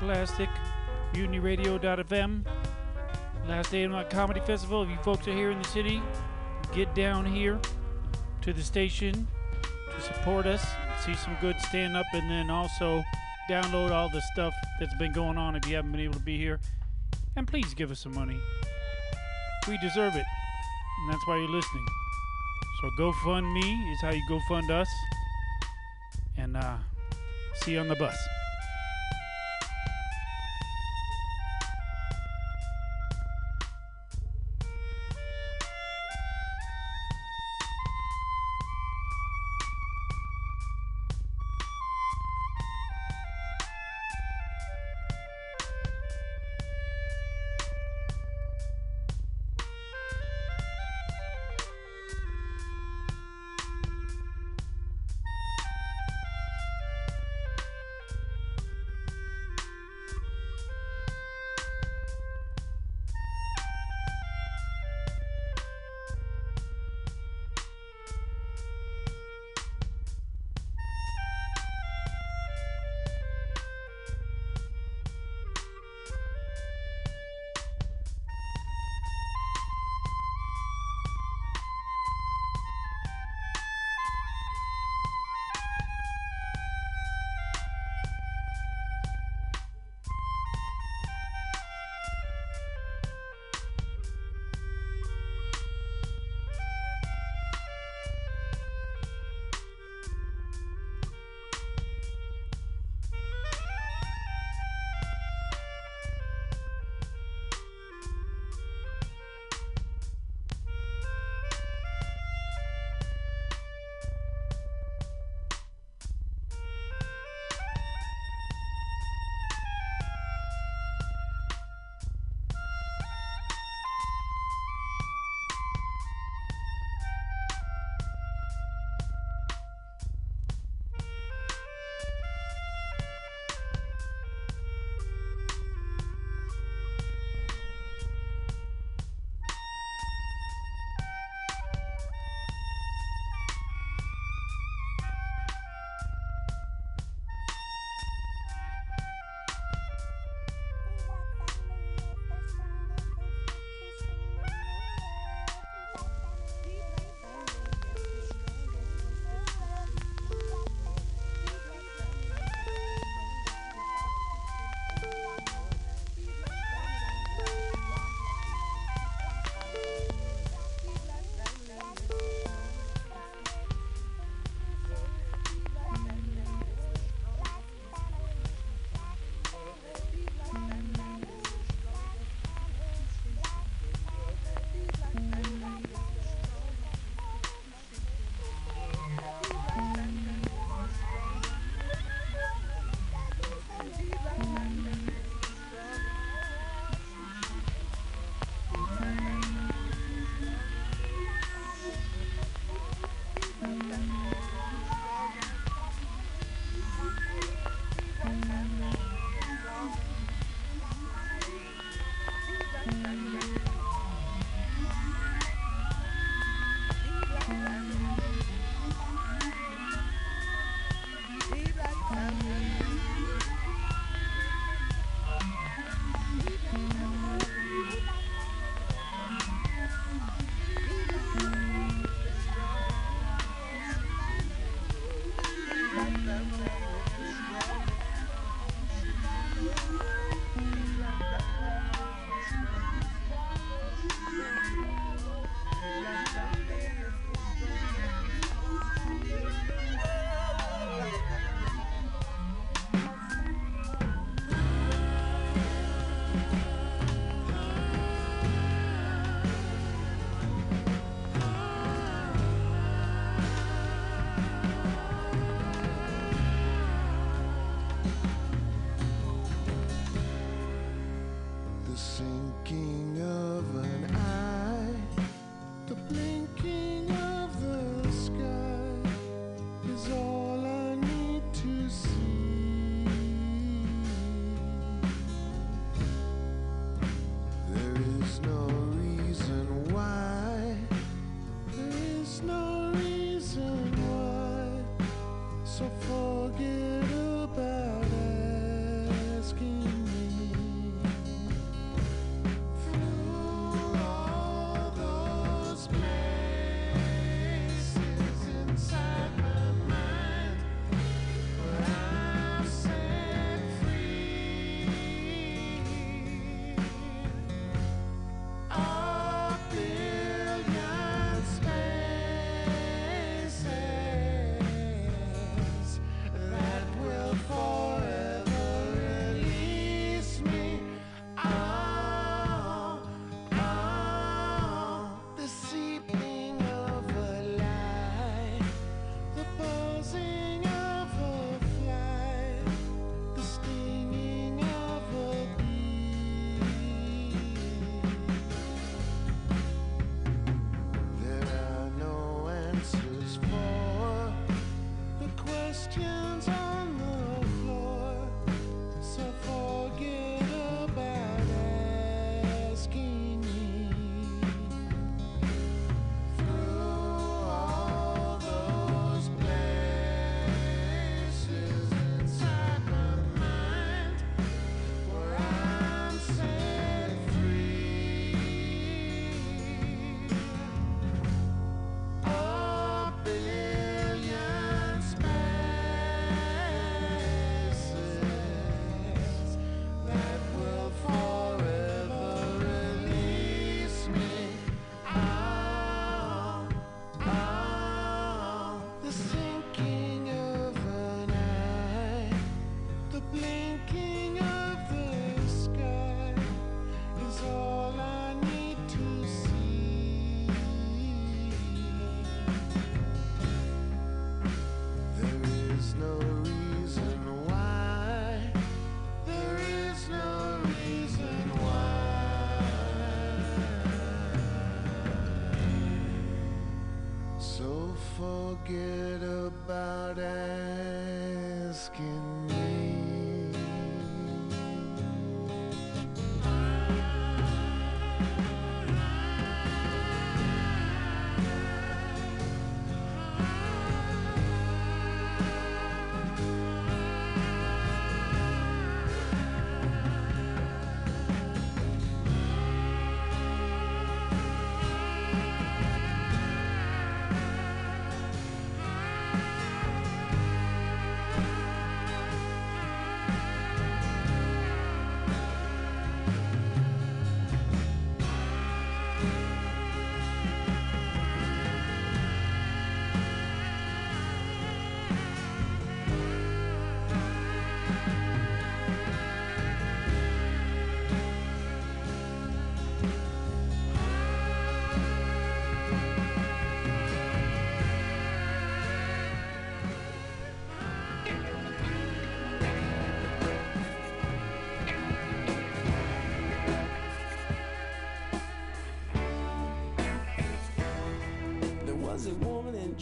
[0.05, 0.51] Plastic,
[1.15, 2.45] MutinyRadio.fm.
[3.49, 4.83] Last day of my comedy festival.
[4.83, 6.03] If you folks are here in the city,
[6.75, 7.59] get down here
[8.43, 9.27] to the station
[9.63, 10.63] to support us,
[11.07, 13.03] see some good stand up, and then also
[13.49, 16.37] download all the stuff that's been going on if you haven't been able to be
[16.37, 16.61] here.
[17.35, 18.39] And please give us some money.
[19.67, 20.27] We deserve it.
[21.01, 21.87] And that's why you're listening.
[22.83, 24.89] So GoFundMe is how you go fund us.
[26.37, 26.77] And uh,
[27.55, 28.19] see you on the bus.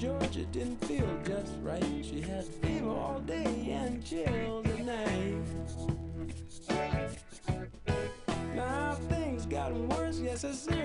[0.03, 1.85] Georgia didn't feel just right.
[2.03, 5.37] She had fever all day and chills at night.
[8.57, 10.82] Now things got worse, yes, I see.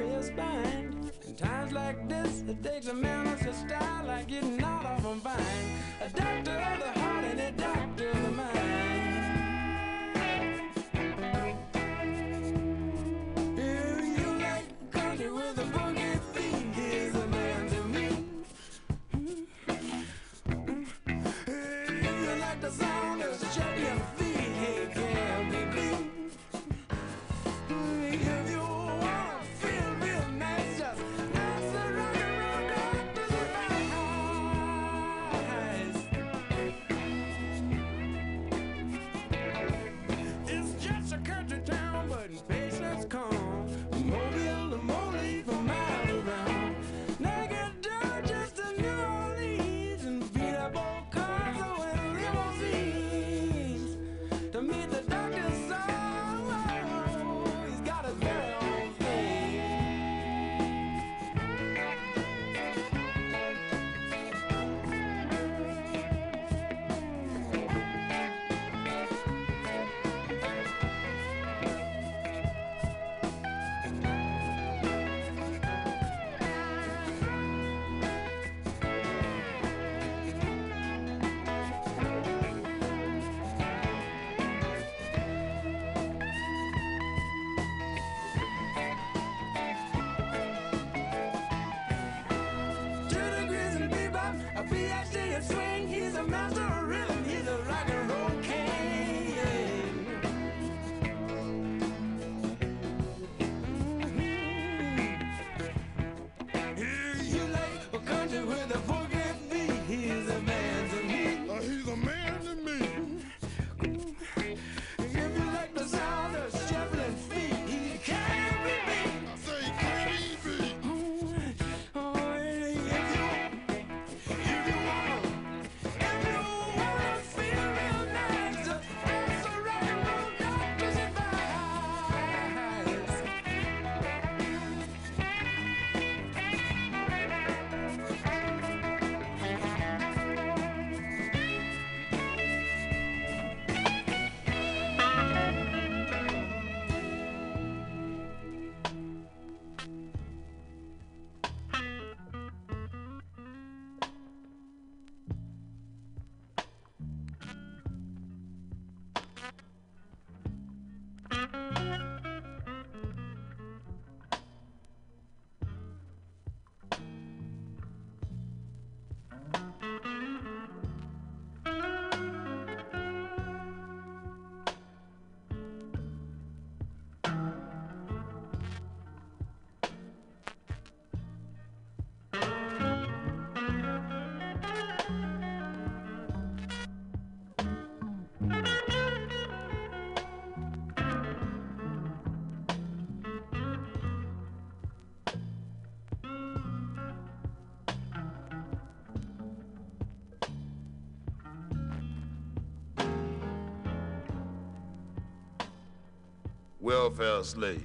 [207.18, 207.84] welfare slave.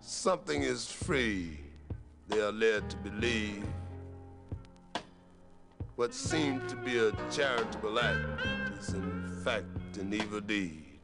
[0.00, 1.58] Something is free,
[2.28, 3.64] they are led to believe.
[5.96, 8.40] What seemed to be a charitable act
[8.78, 11.00] is in fact an evil deed.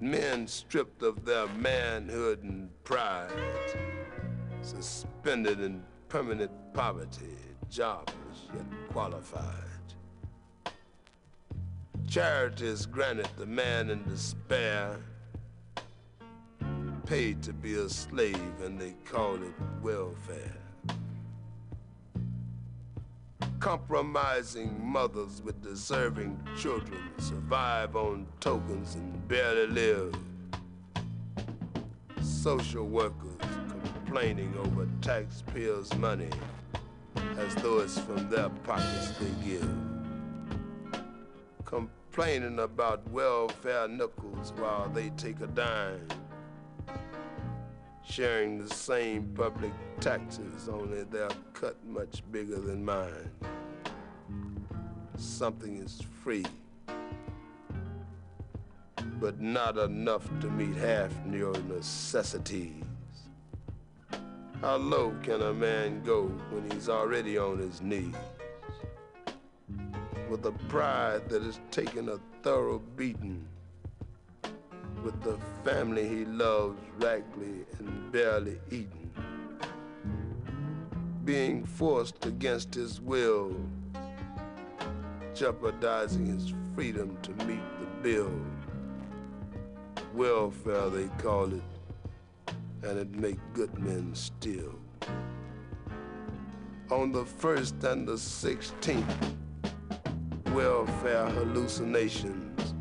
[0.00, 3.30] Men stripped of their manhood and pride,
[4.60, 7.36] suspended in permanent poverty,
[7.70, 9.71] jobless yet qualified.
[12.12, 14.98] Charity is granted the man in despair,
[17.06, 20.52] paid to be a slave, and they call it welfare.
[23.60, 30.14] Compromising mothers with deserving children survive on tokens and barely live.
[32.20, 33.38] Social workers
[34.04, 36.28] complaining over taxpayers' money
[37.38, 39.91] as though it's from their pockets they give.
[42.12, 46.06] Complaining about welfare nickels while they take a dime.
[48.04, 53.30] Sharing the same public taxes, only they're cut much bigger than mine.
[55.16, 56.44] Something is free,
[59.18, 62.84] but not enough to meet half your necessities.
[64.60, 68.14] How low can a man go when he's already on his knees?
[70.32, 73.46] With a pride that has taken a thorough beating,
[75.04, 79.10] with the family he loves raggedly and barely eating,
[81.26, 83.54] being forced against his will,
[85.34, 88.32] jeopardizing his freedom to meet the bill.
[90.14, 91.62] Welfare, they call it,
[92.84, 94.78] and it make good men still.
[96.90, 99.36] On the first and the sixteenth,
[100.54, 102.74] welfare hallucinations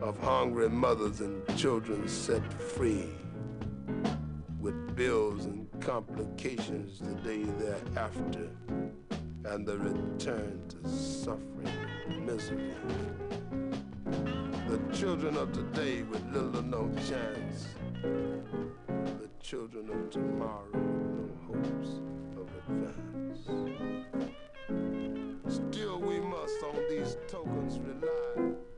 [0.00, 3.08] of hungry mothers and children set free
[4.60, 8.50] with bills and complications the day thereafter
[9.44, 12.74] and the return to suffering misery.
[14.68, 17.68] The children of today with little or no chance.
[18.02, 20.82] The children of tomorrow with
[21.16, 22.00] no hopes
[22.36, 23.00] of advance.
[26.58, 28.69] On these tokens rely.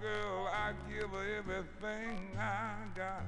[0.00, 3.24] Girl, I give her everything I got.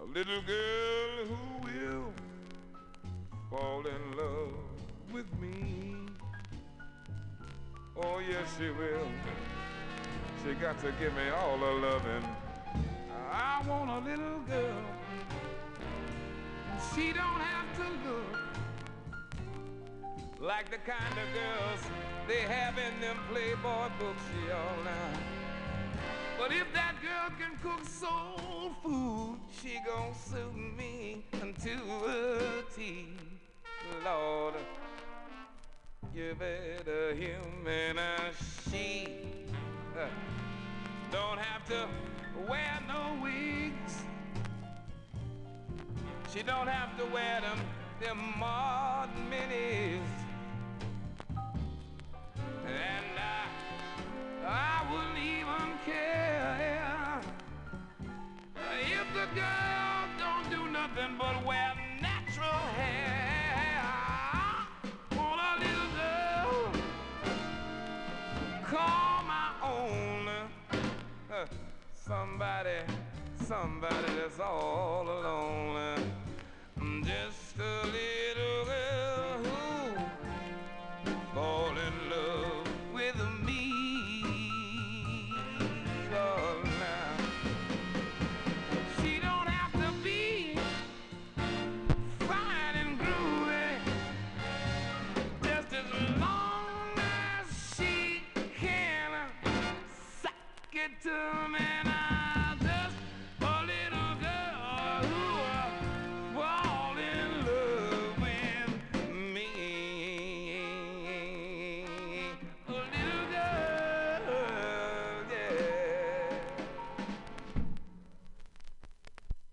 [0.00, 2.12] A little girl who will
[3.50, 4.52] fall in love
[5.12, 5.96] with me.
[7.96, 9.08] Oh, yes, she will.
[10.44, 12.28] She got to give me all her loving.
[13.30, 14.84] I want a little girl.
[16.94, 18.43] She don't have to look
[20.44, 21.80] like the kind of girls
[22.28, 25.18] they have in them Playboy books, y'all now.
[26.38, 31.70] But if that girl can cook soul food, she gon' suit me unto
[32.06, 33.06] a T.
[34.04, 34.54] Lord,
[36.14, 39.08] you better a she.
[39.98, 40.06] Uh,
[41.10, 41.88] don't have to
[42.46, 44.02] wear no wigs.
[46.34, 47.60] She don't have to wear them,
[48.00, 50.23] them modern minis.
[52.66, 53.46] And I,
[54.46, 57.20] I wouldn't even care
[58.80, 63.82] if the girl don't do nothing but wear natural hair.
[65.16, 66.72] Want a little girl,
[68.64, 70.28] call my own.
[71.30, 71.46] Uh,
[71.94, 72.80] somebody,
[73.46, 75.98] somebody that's all alone.
[77.02, 78.33] Just a little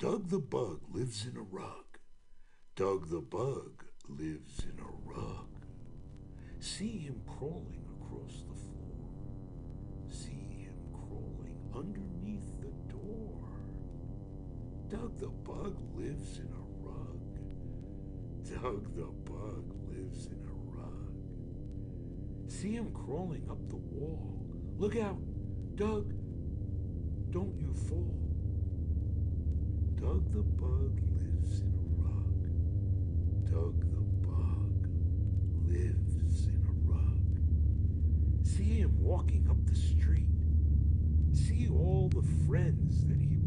[0.02, 1.86] Doug the Bug lives in a rug.
[2.76, 5.48] Doug the Bug lives in a rug.
[6.60, 7.81] See him crawling
[14.92, 17.40] Doug the Bug lives in a rug.
[18.44, 21.14] Doug the Bug lives in a rug.
[22.52, 24.44] See him crawling up the wall.
[24.78, 25.18] Look out,
[25.76, 26.14] Doug.
[27.30, 28.20] Don't you fall.
[29.96, 33.50] Doug the bug lives in a rug.
[33.50, 34.90] Doug the bug
[35.68, 38.46] lives in a rug.
[38.46, 40.28] See him walking up the street.
[41.32, 43.41] See all the friends that he.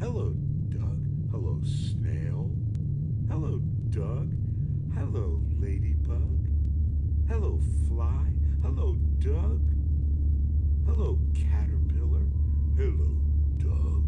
[0.00, 0.32] Hello,
[0.70, 1.06] Doug.
[1.30, 2.50] Hello, Snail.
[3.28, 3.58] Hello,
[3.90, 4.32] Doug.
[4.94, 6.48] Hello, Ladybug.
[7.28, 8.32] Hello, Fly.
[8.62, 9.60] Hello, Doug.
[10.86, 12.24] Hello, Caterpillar.
[12.78, 13.12] Hello,
[13.58, 14.06] Doug.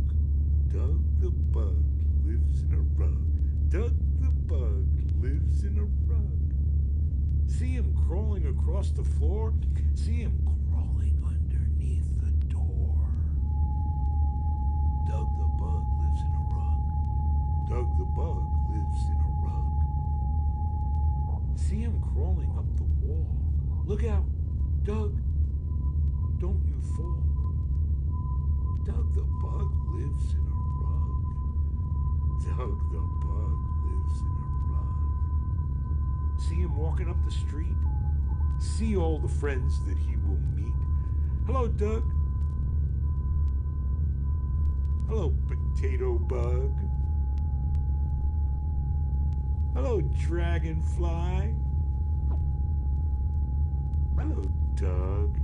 [0.72, 1.84] Doug the bug
[2.24, 3.68] lives in a rug.
[3.68, 3.92] Doug
[4.22, 4.86] the bug
[5.20, 6.54] lives in a rug.
[7.46, 9.52] See him crawling across the floor.
[9.94, 10.48] See him
[24.02, 24.24] Look out,
[24.82, 25.16] Doug.
[26.40, 27.22] Don't you fall.
[28.84, 30.50] Doug the bug lives in a
[30.82, 31.24] rug.
[32.42, 36.40] Doug the bug lives in a rug.
[36.40, 37.76] See him walking up the street.
[38.58, 40.74] See all the friends that he will meet.
[41.46, 42.02] Hello, Doug.
[45.08, 46.72] Hello, potato bug.
[49.74, 51.54] Hello, dragonfly.
[54.22, 55.41] Hello, Doug.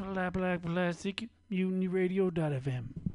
[0.00, 1.28] Black Plastic.
[1.50, 3.09] Cold,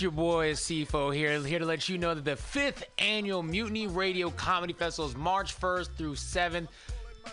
[0.00, 4.30] Your boy CFO here, here to let you know that the fifth annual Mutiny Radio
[4.30, 6.68] Comedy Festival is March 1st through 7th,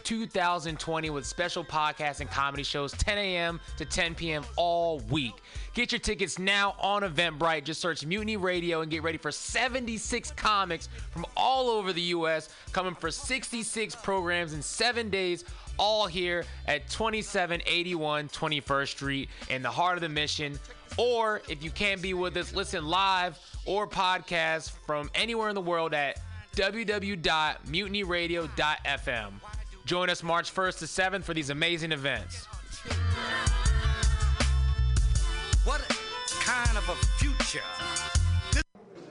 [0.03, 3.61] 2020, with special podcasts and comedy shows 10 a.m.
[3.77, 4.43] to 10 p.m.
[4.57, 5.35] all week.
[5.75, 7.63] Get your tickets now on Eventbrite.
[7.63, 12.49] Just search Mutiny Radio and get ready for 76 comics from all over the U.S.
[12.73, 15.45] coming for 66 programs in seven days,
[15.77, 20.57] all here at 2781 21st Street in the heart of the mission.
[20.97, 25.61] Or if you can't be with us, listen live or podcast from anywhere in the
[25.61, 26.19] world at
[26.55, 29.31] www.mutinyradio.fm.
[29.85, 32.45] Join us March 1st to 7th for these amazing events.
[35.63, 35.81] What
[36.41, 37.61] kind of a future?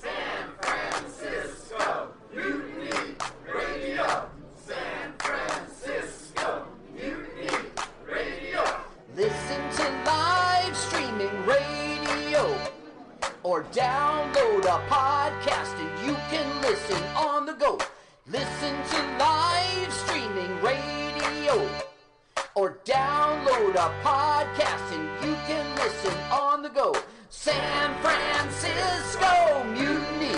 [0.00, 3.16] San Francisco Mutiny
[3.54, 4.30] Radio.
[4.66, 7.48] San Francisco Mutiny
[8.06, 8.62] Radio.
[9.16, 12.56] Listen to live streaming radio
[13.42, 17.78] or download a podcast and you can listen on the go.
[18.26, 21.68] Listen to live streaming radio
[22.54, 25.09] or download a podcast and
[26.72, 26.94] the go.
[27.28, 30.34] San Francisco Mutiny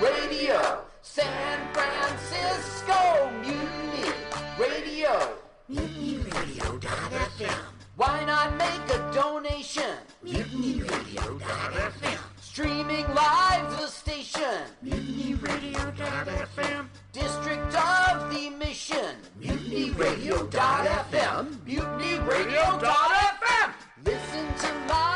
[0.00, 0.84] Radio.
[1.02, 4.12] San Francisco Mutiny
[4.58, 5.36] Radio.
[5.70, 7.58] MutinyRadio.fm.
[7.96, 9.96] Why not make a donation?
[10.24, 12.18] MutinyRadio.fm.
[12.40, 14.64] Streaming live the station.
[14.84, 16.88] MutinyRadio.fm.
[17.12, 19.16] District of the Mission.
[19.40, 21.46] MutinyRadio.fm.
[21.66, 23.72] MutinyRadio.fm.
[24.04, 25.11] Listen to live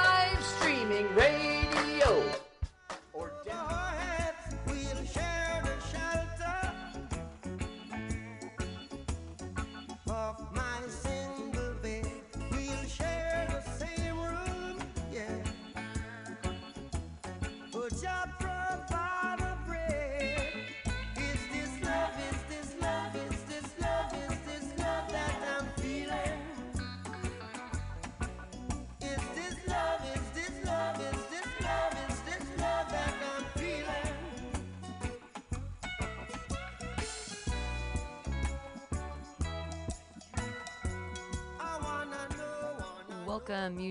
[0.97, 1.46] streaming radio.
[43.49, 43.85] Welcome, you